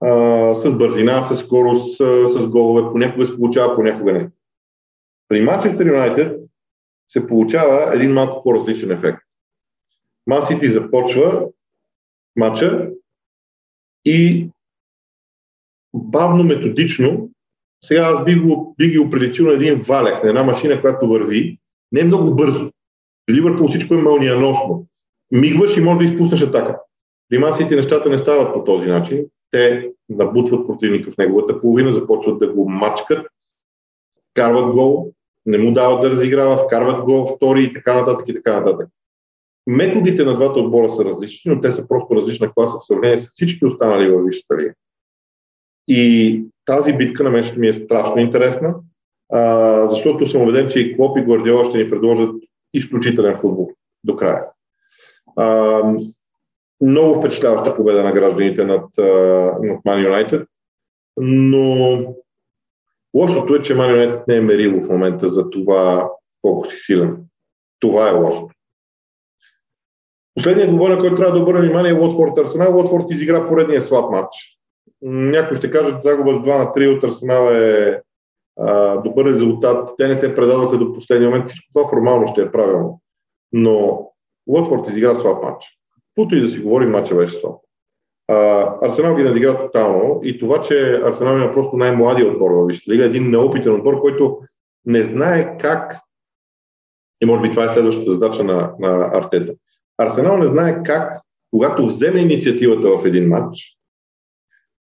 А, 0.00 0.54
с 0.54 0.72
бързина, 0.72 1.22
с 1.22 1.36
скорост, 1.36 1.96
с, 1.96 2.28
с 2.28 2.46
голове, 2.48 2.92
понякога 2.92 3.26
се 3.26 3.36
получава, 3.36 3.74
понякога 3.74 4.12
не. 4.12 4.30
При 5.28 5.40
Манчестър 5.40 5.86
Юнайтед 5.86 6.40
се 7.08 7.26
получава 7.26 7.94
един 7.94 8.12
малко 8.12 8.42
по-различен 8.42 8.90
ефект. 8.90 9.22
Масити 10.26 10.68
започва 10.68 11.46
матча 12.36 12.90
и 14.04 14.50
бавно, 15.94 16.44
методично, 16.44 17.30
сега 17.84 18.00
аз 18.02 18.24
би, 18.24 18.34
го, 18.34 18.74
би 18.78 18.90
ги 18.90 18.98
оприличил 18.98 19.46
на 19.46 19.52
един 19.52 19.78
валек, 19.78 20.24
на 20.24 20.28
една 20.28 20.42
машина, 20.42 20.80
която 20.80 21.08
върви, 21.08 21.58
не 21.92 22.04
много 22.04 22.34
бързо. 22.34 22.70
Ливърпул 23.30 23.68
всичко 23.68 23.94
е 23.94 24.02
мълниеносно. 24.02 24.86
Мигваш 25.32 25.76
и 25.76 25.80
може 25.80 25.98
да 25.98 26.04
изпуснеш 26.04 26.42
атака. 26.42 26.78
При 27.28 27.38
Масити 27.38 27.76
нещата 27.76 28.10
не 28.10 28.18
стават 28.18 28.54
по 28.54 28.64
този 28.64 28.86
начин. 28.86 29.24
Те 29.50 29.90
набутват 30.08 30.66
противника 30.66 31.10
в 31.10 31.18
неговата 31.18 31.60
половина, 31.60 31.92
започват 31.92 32.38
да 32.38 32.52
го 32.52 32.68
мачкат, 32.68 33.26
карват 34.34 34.72
гол, 34.72 35.12
не 35.46 35.58
му 35.58 35.72
дават 35.72 36.02
да 36.02 36.10
разиграва, 36.10 36.56
вкарват 36.56 37.04
го 37.04 37.26
втори 37.36 37.62
и 37.62 37.72
така 37.72 37.94
нататък 37.94 38.28
и 38.28 38.34
така 38.34 38.60
нататък. 38.60 38.88
Методите 39.70 40.24
на 40.24 40.34
двата 40.34 40.60
отбора 40.60 40.88
са 40.96 41.04
различни, 41.04 41.52
но 41.54 41.60
те 41.60 41.72
са 41.72 41.88
просто 41.88 42.16
различна 42.16 42.52
класа 42.52 42.78
в 42.78 42.86
сравнение 42.86 43.16
с 43.16 43.26
всички 43.26 43.66
останали 43.66 44.10
във 44.10 44.24
Висшата 44.26 44.56
лига. 44.56 44.74
И 45.88 46.44
тази 46.64 46.92
битка 46.92 47.24
на 47.24 47.30
мен 47.30 47.44
ще 47.44 47.58
ми 47.58 47.68
е 47.68 47.72
страшно 47.72 48.20
интересна, 48.20 48.74
а, 49.32 49.88
защото 49.90 50.26
съм 50.26 50.42
убеден, 50.42 50.68
че 50.68 50.80
и 50.80 50.96
Клоп 50.96 51.18
и 51.18 51.22
Гвардиола 51.22 51.64
ще 51.64 51.78
ни 51.78 51.90
предложат 51.90 52.34
изключителен 52.74 53.34
футбол 53.34 53.70
до 54.04 54.16
края. 54.16 54.44
А, 55.36 55.82
много 56.80 57.14
впечатляваща 57.14 57.76
победа 57.76 58.02
на 58.02 58.12
гражданите 58.12 58.64
над, 58.64 58.84
над 59.62 59.82
Man 59.84 60.08
United, 60.08 60.46
но 61.16 61.98
Лошото 63.14 63.54
е, 63.54 63.62
че 63.62 63.74
Man 63.74 63.94
United 63.94 64.28
не 64.28 64.36
е 64.36 64.40
мерило 64.40 64.82
в 64.82 64.88
момента 64.88 65.28
за 65.28 65.50
това 65.50 66.10
колко 66.42 66.70
си 66.70 66.76
силен. 66.76 67.16
Това 67.80 68.08
е 68.08 68.12
лошото. 68.12 68.54
Последният 70.34 70.70
отбор, 70.70 70.90
на 70.90 70.98
който 70.98 71.16
трябва 71.16 71.32
да 71.32 71.42
обърна 71.42 71.60
внимание 71.60 71.90
е 71.90 71.94
Уотфорд 71.94 72.38
Арсенал. 72.38 72.76
Уотфорд 72.76 73.04
изигра 73.10 73.48
поредния 73.48 73.80
слаб 73.80 74.10
матч. 74.10 74.36
Някой 75.02 75.56
ще 75.56 75.70
каже, 75.70 75.90
че 75.90 76.00
загуба 76.04 76.34
с 76.34 76.38
2 76.38 76.58
на 76.58 76.64
3 76.64 76.96
от 76.96 77.04
Арсенал 77.04 77.50
е 77.50 78.02
а, 78.60 78.96
добър 78.96 79.24
резултат. 79.24 79.88
Те 79.98 80.08
не 80.08 80.16
се 80.16 80.34
предадоха 80.34 80.78
до 80.78 80.92
последния 80.92 81.30
момент. 81.30 81.50
Всичко 81.50 81.68
това 81.74 81.88
формално 81.88 82.26
ще 82.26 82.42
е 82.42 82.52
правилно. 82.52 83.00
Но 83.52 84.06
Уотфорд 84.46 84.88
изигра 84.88 85.16
слаб 85.16 85.42
матч. 85.42 85.66
Каквото 86.08 86.36
и 86.36 86.40
да 86.40 86.50
си 86.50 86.60
говорим, 86.60 86.90
матча 86.90 87.14
беше 87.14 87.34
слаб. 87.34 87.56
Арсенал 88.82 89.16
ги 89.16 89.22
надигра 89.22 89.58
тотално 89.58 90.20
и 90.22 90.38
това, 90.38 90.62
че 90.62 91.00
Арсенал 91.04 91.36
има 91.36 91.54
просто 91.54 91.76
най-младия 91.76 92.28
отбор 92.32 92.50
в 92.50 92.66
Висшата 92.66 92.92
лига, 92.92 93.04
един 93.04 93.30
неопитен 93.30 93.74
отбор, 93.74 94.00
който 94.00 94.38
не 94.86 95.04
знае 95.04 95.58
как, 95.58 95.96
и 97.20 97.26
може 97.26 97.42
би 97.42 97.50
това 97.50 97.64
е 97.64 97.68
следващата 97.68 98.10
задача 98.10 98.44
на, 98.44 98.72
на 98.78 99.10
Артета, 99.14 99.54
Арсенал 100.00 100.38
не 100.38 100.46
знае 100.46 100.82
как, 100.82 101.22
когато 101.50 101.86
вземе 101.86 102.20
инициативата 102.20 102.98
в 102.98 103.06
един 103.06 103.28
матч, 103.28 103.76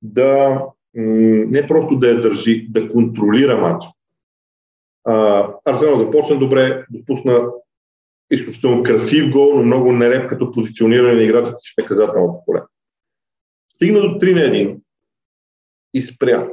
да 0.02 0.62
не 0.94 1.68
просто 1.68 1.96
да 1.96 2.10
я 2.10 2.22
държи, 2.22 2.68
да 2.70 2.92
контролира 2.92 3.58
матча. 3.58 3.88
Арсенал 5.66 6.00
започна 6.00 6.40
добре, 6.40 6.86
допусна 6.90 7.48
изключително 8.32 8.84
красив 8.84 9.32
гол, 9.32 9.54
но 9.56 9.64
много 9.64 9.92
нереп 9.92 10.30
като 10.30 10.52
позициониране 10.52 11.14
на 11.14 11.24
играчите 11.24 11.58
си 11.60 11.74
в 11.74 11.82
наказателното 11.82 12.46
поле. 12.46 12.62
Стигна 13.76 14.02
до 14.02 14.08
3 14.08 14.34
на 14.34 14.40
1 14.40 14.80
и 15.94 16.02
спря. 16.02 16.50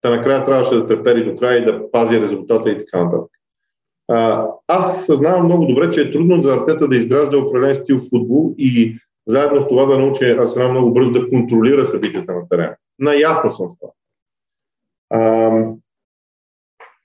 Та 0.00 0.10
накрая 0.10 0.44
трябваше 0.44 0.74
да 0.74 0.86
трепери 0.86 1.24
до 1.24 1.36
края 1.36 1.58
и 1.58 1.64
да 1.64 1.90
пази 1.90 2.20
резултата 2.20 2.70
и 2.70 2.78
така 2.78 3.04
нататък. 3.04 3.30
Аз 4.68 5.06
съзнавам 5.06 5.44
много 5.44 5.66
добре, 5.66 5.90
че 5.90 6.00
е 6.00 6.12
трудно 6.12 6.42
за 6.42 6.54
Артета 6.54 6.88
да 6.88 6.96
изгражда 6.96 7.38
определен 7.38 7.74
стил 7.74 7.98
футбол 7.98 8.54
и 8.58 8.98
заедно 9.26 9.62
с 9.62 9.68
това 9.68 9.84
да 9.84 9.98
научи 9.98 10.24
Арсенал 10.24 10.70
много 10.70 10.92
бързо 10.92 11.10
да 11.10 11.28
контролира 11.28 11.86
събитията 11.86 12.32
на 12.32 12.48
терена. 12.48 12.76
Наясно 12.98 13.52
съм 13.52 13.70
с 13.70 13.78
това. 13.78 13.92
А, 15.10 15.20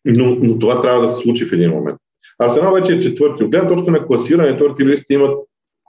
но, 0.06 0.36
но 0.42 0.60
това 0.60 0.82
трябва 0.82 1.02
да 1.02 1.08
се 1.08 1.24
случи 1.24 1.46
в 1.46 1.54
един 1.54 1.72
момент. 1.72 1.98
Арсенал 2.40 2.74
вече 2.74 2.94
е 2.94 3.00
четвърти. 3.00 3.44
От 3.44 3.52
точка 3.52 3.92
на 3.92 4.08
класирането, 4.08 4.66
артилеристите 4.66 5.14
имат 5.14 5.40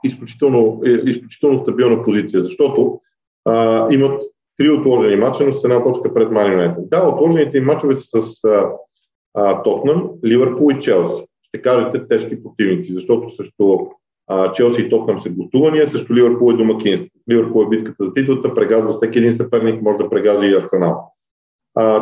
изключително, 0.03 0.81
е, 0.85 0.89
изключително 0.89 1.61
стабилна 1.61 2.03
позиция, 2.03 2.43
защото 2.43 3.01
а, 3.45 3.87
имат 3.93 4.21
три 4.57 4.69
отложени 4.69 5.15
мача, 5.15 5.45
но 5.45 5.53
с 5.53 5.63
една 5.63 5.83
точка 5.83 6.13
пред 6.13 6.31
Ман 6.31 6.75
Да, 6.77 7.07
отложените 7.07 7.57
им 7.57 7.65
мачове 7.65 7.95
са 7.95 8.21
с 8.21 8.43
а, 8.43 8.71
Тотнам, 9.63 10.09
Ливърпул 10.25 10.71
и 10.71 10.79
Челси. 10.79 11.25
Ще 11.43 11.61
кажете 11.61 12.07
тежки 12.07 12.43
противници, 12.43 12.93
защото 12.93 13.29
а, 14.27 14.51
Челси 14.51 14.81
и 14.81 14.89
Тотнам 14.89 15.21
са 15.21 15.29
гостувания, 15.29 15.87
също 15.87 16.15
Ливърпул 16.15 16.51
е 16.51 16.57
домакинство. 16.57 17.09
Ливърпул 17.31 17.63
е 17.63 17.69
битката 17.69 18.05
за 18.05 18.13
титлата, 18.13 18.55
прегазва 18.55 18.93
всеки 18.93 19.19
един 19.19 19.35
съперник, 19.35 19.81
може 19.81 19.97
да 19.97 20.09
прегази 20.09 20.45
и 20.45 20.55
Арсенал. 20.55 21.13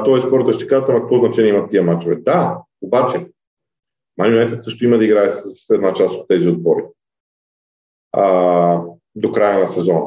тоест 0.06 0.30
хората 0.30 0.54
ще 0.54 0.68
кажат, 0.68 0.90
ама 0.90 1.00
какво 1.00 1.20
значение 1.20 1.50
имат 1.50 1.70
тия 1.70 1.84
мачове? 1.84 2.16
Да, 2.16 2.58
обаче 2.82 3.26
Ман 4.18 4.62
също 4.62 4.86
има 4.86 4.98
да 4.98 5.06
играе 5.06 5.30
с 5.30 5.70
една 5.70 5.94
част 5.94 6.16
от 6.16 6.28
тези 6.28 6.48
отбори 6.48 6.84
а, 8.12 8.82
до 9.16 9.32
края 9.32 9.60
на 9.60 9.68
сезона. 9.68 10.06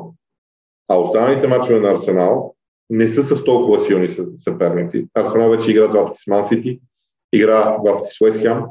А 0.88 0.96
останалите 0.96 1.48
мачове 1.48 1.80
на 1.80 1.90
Арсенал 1.90 2.54
не 2.90 3.08
са 3.08 3.22
с 3.22 3.44
толкова 3.44 3.80
силни 3.80 4.08
съперници. 4.36 5.08
Арсенал 5.14 5.50
вече 5.50 5.70
игра 5.70 5.88
два 5.88 6.06
пъти 6.06 6.20
с 6.24 6.26
Ман 6.26 6.44
Сити, 6.44 6.80
игра 7.32 7.78
два 7.82 7.98
пъти 7.98 8.10
с 8.10 8.20
Уест 8.20 8.42
Хем, 8.42 8.62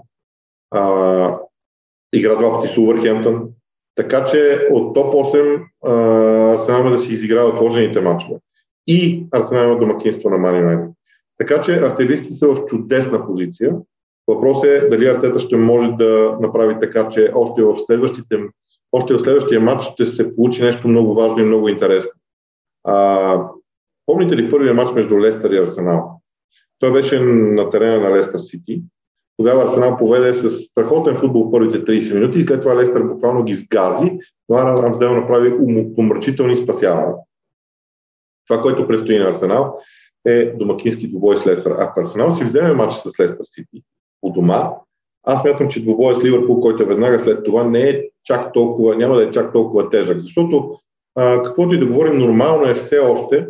игра 2.14 2.36
два 2.36 2.54
пъти 2.54 2.74
с 2.74 2.78
Увърхемптън. 2.78 3.50
Така 3.96 4.26
че 4.26 4.68
от 4.72 4.96
топ 4.96 5.14
8 5.14 5.64
а, 5.84 5.92
Арсенал 6.54 6.90
да 6.90 6.98
си 6.98 7.14
изиграва 7.14 7.50
отложените 7.50 8.02
мачове. 8.02 8.36
И 8.88 9.26
Арсенал 9.32 9.66
има 9.66 9.80
домакинство 9.80 10.30
на 10.30 10.38
Ман. 10.38 10.94
Така 11.38 11.62
че 11.62 11.76
артилеристите 11.76 12.34
са 12.34 12.48
в 12.48 12.66
чудесна 12.66 13.28
позиция. 13.28 13.76
Въпросът 14.28 14.70
е 14.70 14.90
дали 14.90 15.08
Артета 15.08 15.40
ще 15.40 15.58
може 15.58 15.92
да 15.92 16.38
направи 16.42 16.76
така, 16.82 17.10
че 17.10 17.32
още 17.36 17.64
в 17.64 17.76
следващите 17.86 18.38
още 18.92 19.14
в 19.14 19.20
следващия 19.20 19.60
матч 19.60 19.84
ще 19.84 20.06
се 20.06 20.36
получи 20.36 20.64
нещо 20.64 20.88
много 20.88 21.14
важно 21.14 21.40
и 21.40 21.46
много 21.46 21.70
интересно. 21.70 22.12
А, 22.84 23.48
помните 24.06 24.38
ли 24.38 24.50
първия 24.50 24.74
матч 24.74 24.92
между 24.92 25.20
Лестър 25.20 25.52
и 25.52 25.58
Арсенал? 25.58 26.21
Той 26.82 26.92
беше 26.92 27.20
на 27.20 27.70
терена 27.70 28.00
на 28.00 28.18
Лестър 28.18 28.40
Сити. 28.40 28.84
Тогава 29.38 29.64
Арсенал 29.64 29.98
поведе 29.98 30.34
с 30.34 30.50
страхотен 30.50 31.16
футбол 31.16 31.52
първите 31.52 31.86
30 31.86 32.14
минути 32.14 32.40
и 32.40 32.44
след 32.44 32.62
това 32.62 32.76
Лестър 32.76 33.04
буквално 33.04 33.44
ги 33.44 33.56
сгази. 33.56 34.12
Това 34.48 34.76
Рамсдел 34.78 35.16
направи 35.16 35.54
помрачителни 35.96 36.58
спасявания. 36.58 37.16
Това, 38.48 38.62
което 38.62 38.88
предстои 38.88 39.20
на 39.20 39.28
Арсенал 39.28 39.80
е 40.26 40.46
домакински 40.46 41.08
двубой 41.08 41.38
с 41.38 41.48
Лестър. 41.48 41.76
Ако 41.78 42.00
Арсенал 42.00 42.32
си 42.32 42.44
вземе 42.44 42.74
матч 42.74 42.94
с 42.94 43.20
Лестър 43.20 43.44
Сити 43.44 43.84
по 44.22 44.30
дома, 44.30 44.70
аз 45.24 45.46
мятам, 45.46 45.70
че 45.70 45.82
двубой 45.82 46.16
с 46.16 46.24
Ливърпул, 46.24 46.60
който 46.60 46.84
е 46.84 46.86
веднага 46.86 47.20
след 47.20 47.44
това, 47.46 47.64
не 47.64 47.90
е 47.90 48.04
чак 48.24 48.54
толкова, 48.54 48.96
няма 48.96 49.16
да 49.16 49.24
е 49.24 49.32
чак 49.32 49.54
толкова 49.54 49.90
тежък. 49.90 50.22
Защото 50.22 50.80
а, 51.16 51.44
каквото 51.44 51.76
и 51.76 51.80
да 51.80 51.86
говорим, 51.86 52.18
нормално 52.18 52.66
е 52.66 52.74
все 52.74 53.00
още 53.00 53.48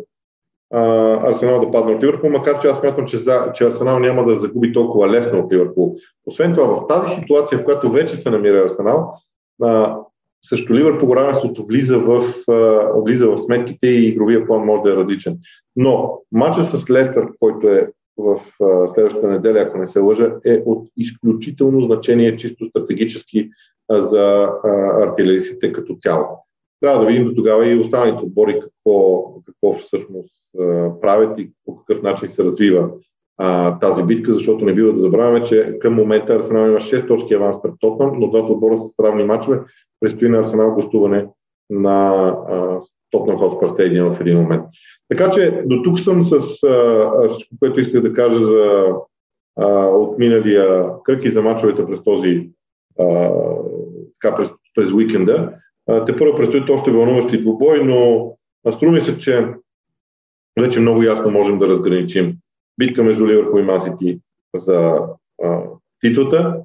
Арсенал 0.72 1.60
да 1.60 1.70
падне 1.70 1.94
от 1.94 2.02
Ливърпул, 2.02 2.30
макар 2.30 2.58
че 2.58 2.68
аз 2.68 2.78
смятам, 2.78 3.06
че, 3.06 3.18
за, 3.18 3.52
че 3.54 3.64
Арсенал 3.64 3.98
няма 3.98 4.26
да 4.26 4.40
загуби 4.40 4.72
толкова 4.72 5.08
лесно 5.08 5.38
от 5.38 5.52
Ливърпул. 5.52 5.96
Освен 6.26 6.52
това, 6.52 6.76
в 6.76 6.86
тази 6.86 7.14
ситуация, 7.14 7.58
в 7.58 7.64
която 7.64 7.92
вече 7.92 8.16
се 8.16 8.30
намира 8.30 8.64
Арсенал, 8.64 9.14
а, 9.62 9.96
също 10.44 10.74
Ливърпул 10.74 11.16
равенството 11.16 11.66
влиза 11.66 11.98
в, 11.98 12.34
а, 12.50 12.88
влиза 13.00 13.28
в 13.28 13.38
сметките 13.38 13.86
и 13.86 14.08
игровия 14.08 14.46
план 14.46 14.64
може 14.64 14.82
да 14.82 14.92
е 14.92 14.96
различен. 14.96 15.38
Но 15.76 16.20
матча 16.32 16.64
с 16.64 16.90
Лестър, 16.90 17.28
който 17.40 17.68
е 17.68 17.88
в 18.18 18.40
а, 18.62 18.88
следващата 18.88 19.28
неделя, 19.28 19.60
ако 19.60 19.78
не 19.78 19.86
се 19.86 20.00
лъжа, 20.00 20.32
е 20.44 20.62
от 20.66 20.88
изключително 20.96 21.80
значение, 21.80 22.36
чисто 22.36 22.66
стратегически 22.66 23.50
а, 23.88 24.00
за 24.00 24.48
а, 24.64 24.68
артилеристите 25.02 25.72
като 25.72 25.96
цяло. 26.02 26.26
Трябва 26.82 27.00
да 27.00 27.06
видим 27.06 27.24
до 27.24 27.34
тогава 27.34 27.68
и 27.68 27.78
останалите 27.78 28.24
отбори 28.24 28.60
какво, 28.60 29.24
какво 29.46 29.72
всъщност 29.72 30.34
а, 30.60 30.90
правят 31.00 31.38
и 31.38 31.50
по 31.64 31.76
какъв 31.76 32.02
начин 32.02 32.28
се 32.28 32.42
развива 32.42 32.88
а, 33.38 33.78
тази 33.78 34.02
битка, 34.02 34.32
защото 34.32 34.64
не 34.64 34.74
бива 34.74 34.92
да 34.92 35.00
забравяме, 35.00 35.42
че 35.42 35.78
към 35.80 35.94
момента 35.94 36.34
Арсенал 36.34 36.68
има 36.68 36.80
6 36.80 37.08
точки 37.08 37.34
аванс 37.34 37.62
пред 37.62 37.72
Тотнам, 37.80 38.12
но 38.18 38.30
двата 38.30 38.52
отбора 38.52 38.78
са 38.78 39.02
равни 39.02 39.24
мачове. 39.24 39.60
Предстои 40.00 40.28
на 40.28 40.38
Арсенал 40.38 40.74
гостуване 40.74 41.26
на 41.70 42.36
Тотнам 43.10 43.38
Хотспър 43.38 43.68
Стадиум 43.68 44.14
в 44.14 44.20
един 44.20 44.38
момент. 44.38 44.64
Така 45.08 45.30
че 45.30 45.62
до 45.66 45.82
тук 45.82 45.98
съм 45.98 46.22
с 46.22 46.40
всичко, 47.30 47.54
което 47.58 47.80
исках 47.80 48.02
да 48.02 48.14
кажа 48.14 48.46
за 48.46 48.92
а, 49.56 49.86
от 49.86 50.18
миналия 50.18 50.86
кръг 51.04 51.24
и 51.24 51.30
за 51.30 51.42
мачовете 51.42 51.86
през 51.86 52.04
този 52.04 52.50
а, 53.00 53.30
така, 54.20 54.36
през, 54.36 54.48
през 54.74 54.92
уикенда. 54.92 55.52
Те 55.86 56.16
първо 56.16 56.36
предстоят 56.36 56.70
още 56.70 56.90
вълнуващи 56.90 57.42
двубой, 57.42 57.84
но 57.84 58.32
струми 58.72 59.00
се, 59.00 59.18
че 59.18 59.46
вече 60.60 60.80
много 60.80 61.02
ясно 61.02 61.30
можем 61.30 61.58
да 61.58 61.68
разграничим 61.68 62.36
битка 62.78 63.02
между 63.02 63.26
Ливърпул 63.26 63.58
и 63.58 63.62
Масити 63.62 64.20
за 64.56 64.98
а, 65.42 65.62
титлата, 66.00 66.56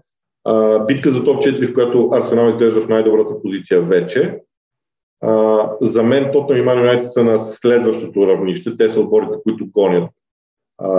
а, 0.43 0.80
битка 0.86 1.12
за 1.12 1.23
топ 1.23 1.43
4, 1.43 1.69
в 1.69 1.73
която 1.73 2.10
Арсенал 2.13 2.49
изглежда 2.49 2.82
в 2.82 2.89
най-добрата 2.89 3.41
позиция 3.41 3.82
вече, 3.82 4.39
а, 5.21 5.69
за 5.82 6.03
мен 6.03 6.32
Тотнам 6.32 6.58
и 6.58 6.62
Ман 6.62 6.80
Юнайтед 6.80 7.12
са 7.12 7.23
на 7.23 7.39
следващото 7.39 8.27
равнище. 8.27 8.77
Те 8.77 8.89
са 8.89 8.99
отборите, 9.01 9.34
които 9.43 9.67
гонят 9.71 10.10
а, 10.77 10.89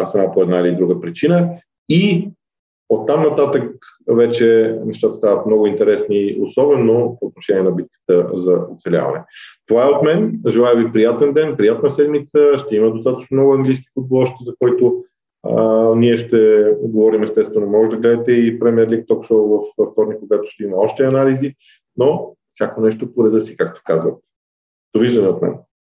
Арсенал 0.00 0.32
по 0.32 0.42
една 0.42 0.58
или 0.58 0.76
друга 0.76 1.00
причина. 1.00 1.50
И 1.88 2.30
оттам 2.88 3.22
нататък 3.22 3.74
вече 4.14 4.78
нещата 4.84 5.14
стават 5.14 5.46
много 5.46 5.66
интересни, 5.66 6.38
особено 6.40 7.16
по 7.20 7.26
отношение 7.26 7.62
на 7.62 7.70
битката 7.70 8.38
за 8.38 8.58
оцеляване. 8.72 9.24
Това 9.66 9.84
е 9.84 9.88
от 9.88 10.02
мен. 10.02 10.40
Желая 10.48 10.76
ви 10.76 10.92
приятен 10.92 11.32
ден, 11.32 11.56
приятна 11.56 11.90
седмица. 11.90 12.58
Ще 12.58 12.76
има 12.76 12.90
достатъчно 12.90 13.36
много 13.36 13.54
английски 13.54 13.86
футбол, 13.94 14.24
за 14.24 14.54
който 14.58 15.04
а, 15.42 15.94
ние 15.94 16.16
ще 16.16 16.72
говорим 16.82 17.22
естествено. 17.22 17.66
Може 17.66 17.90
да 17.90 17.96
гледате 17.96 18.32
и 18.32 18.58
Премьер 18.58 18.88
Лиг 18.88 19.06
ток 19.06 19.26
шоу 19.26 19.48
в 19.78 19.92
вторник, 19.92 20.18
когато 20.20 20.48
ще 20.48 20.64
има 20.64 20.76
още 20.76 21.04
анализи, 21.04 21.54
но 21.96 22.34
всяко 22.54 22.80
нещо 22.80 23.14
по 23.14 23.26
реда 23.26 23.40
си, 23.40 23.56
както 23.56 23.82
казват. 23.84 24.18
Довиждане 24.94 25.28
от 25.28 25.42
мен. 25.42 25.54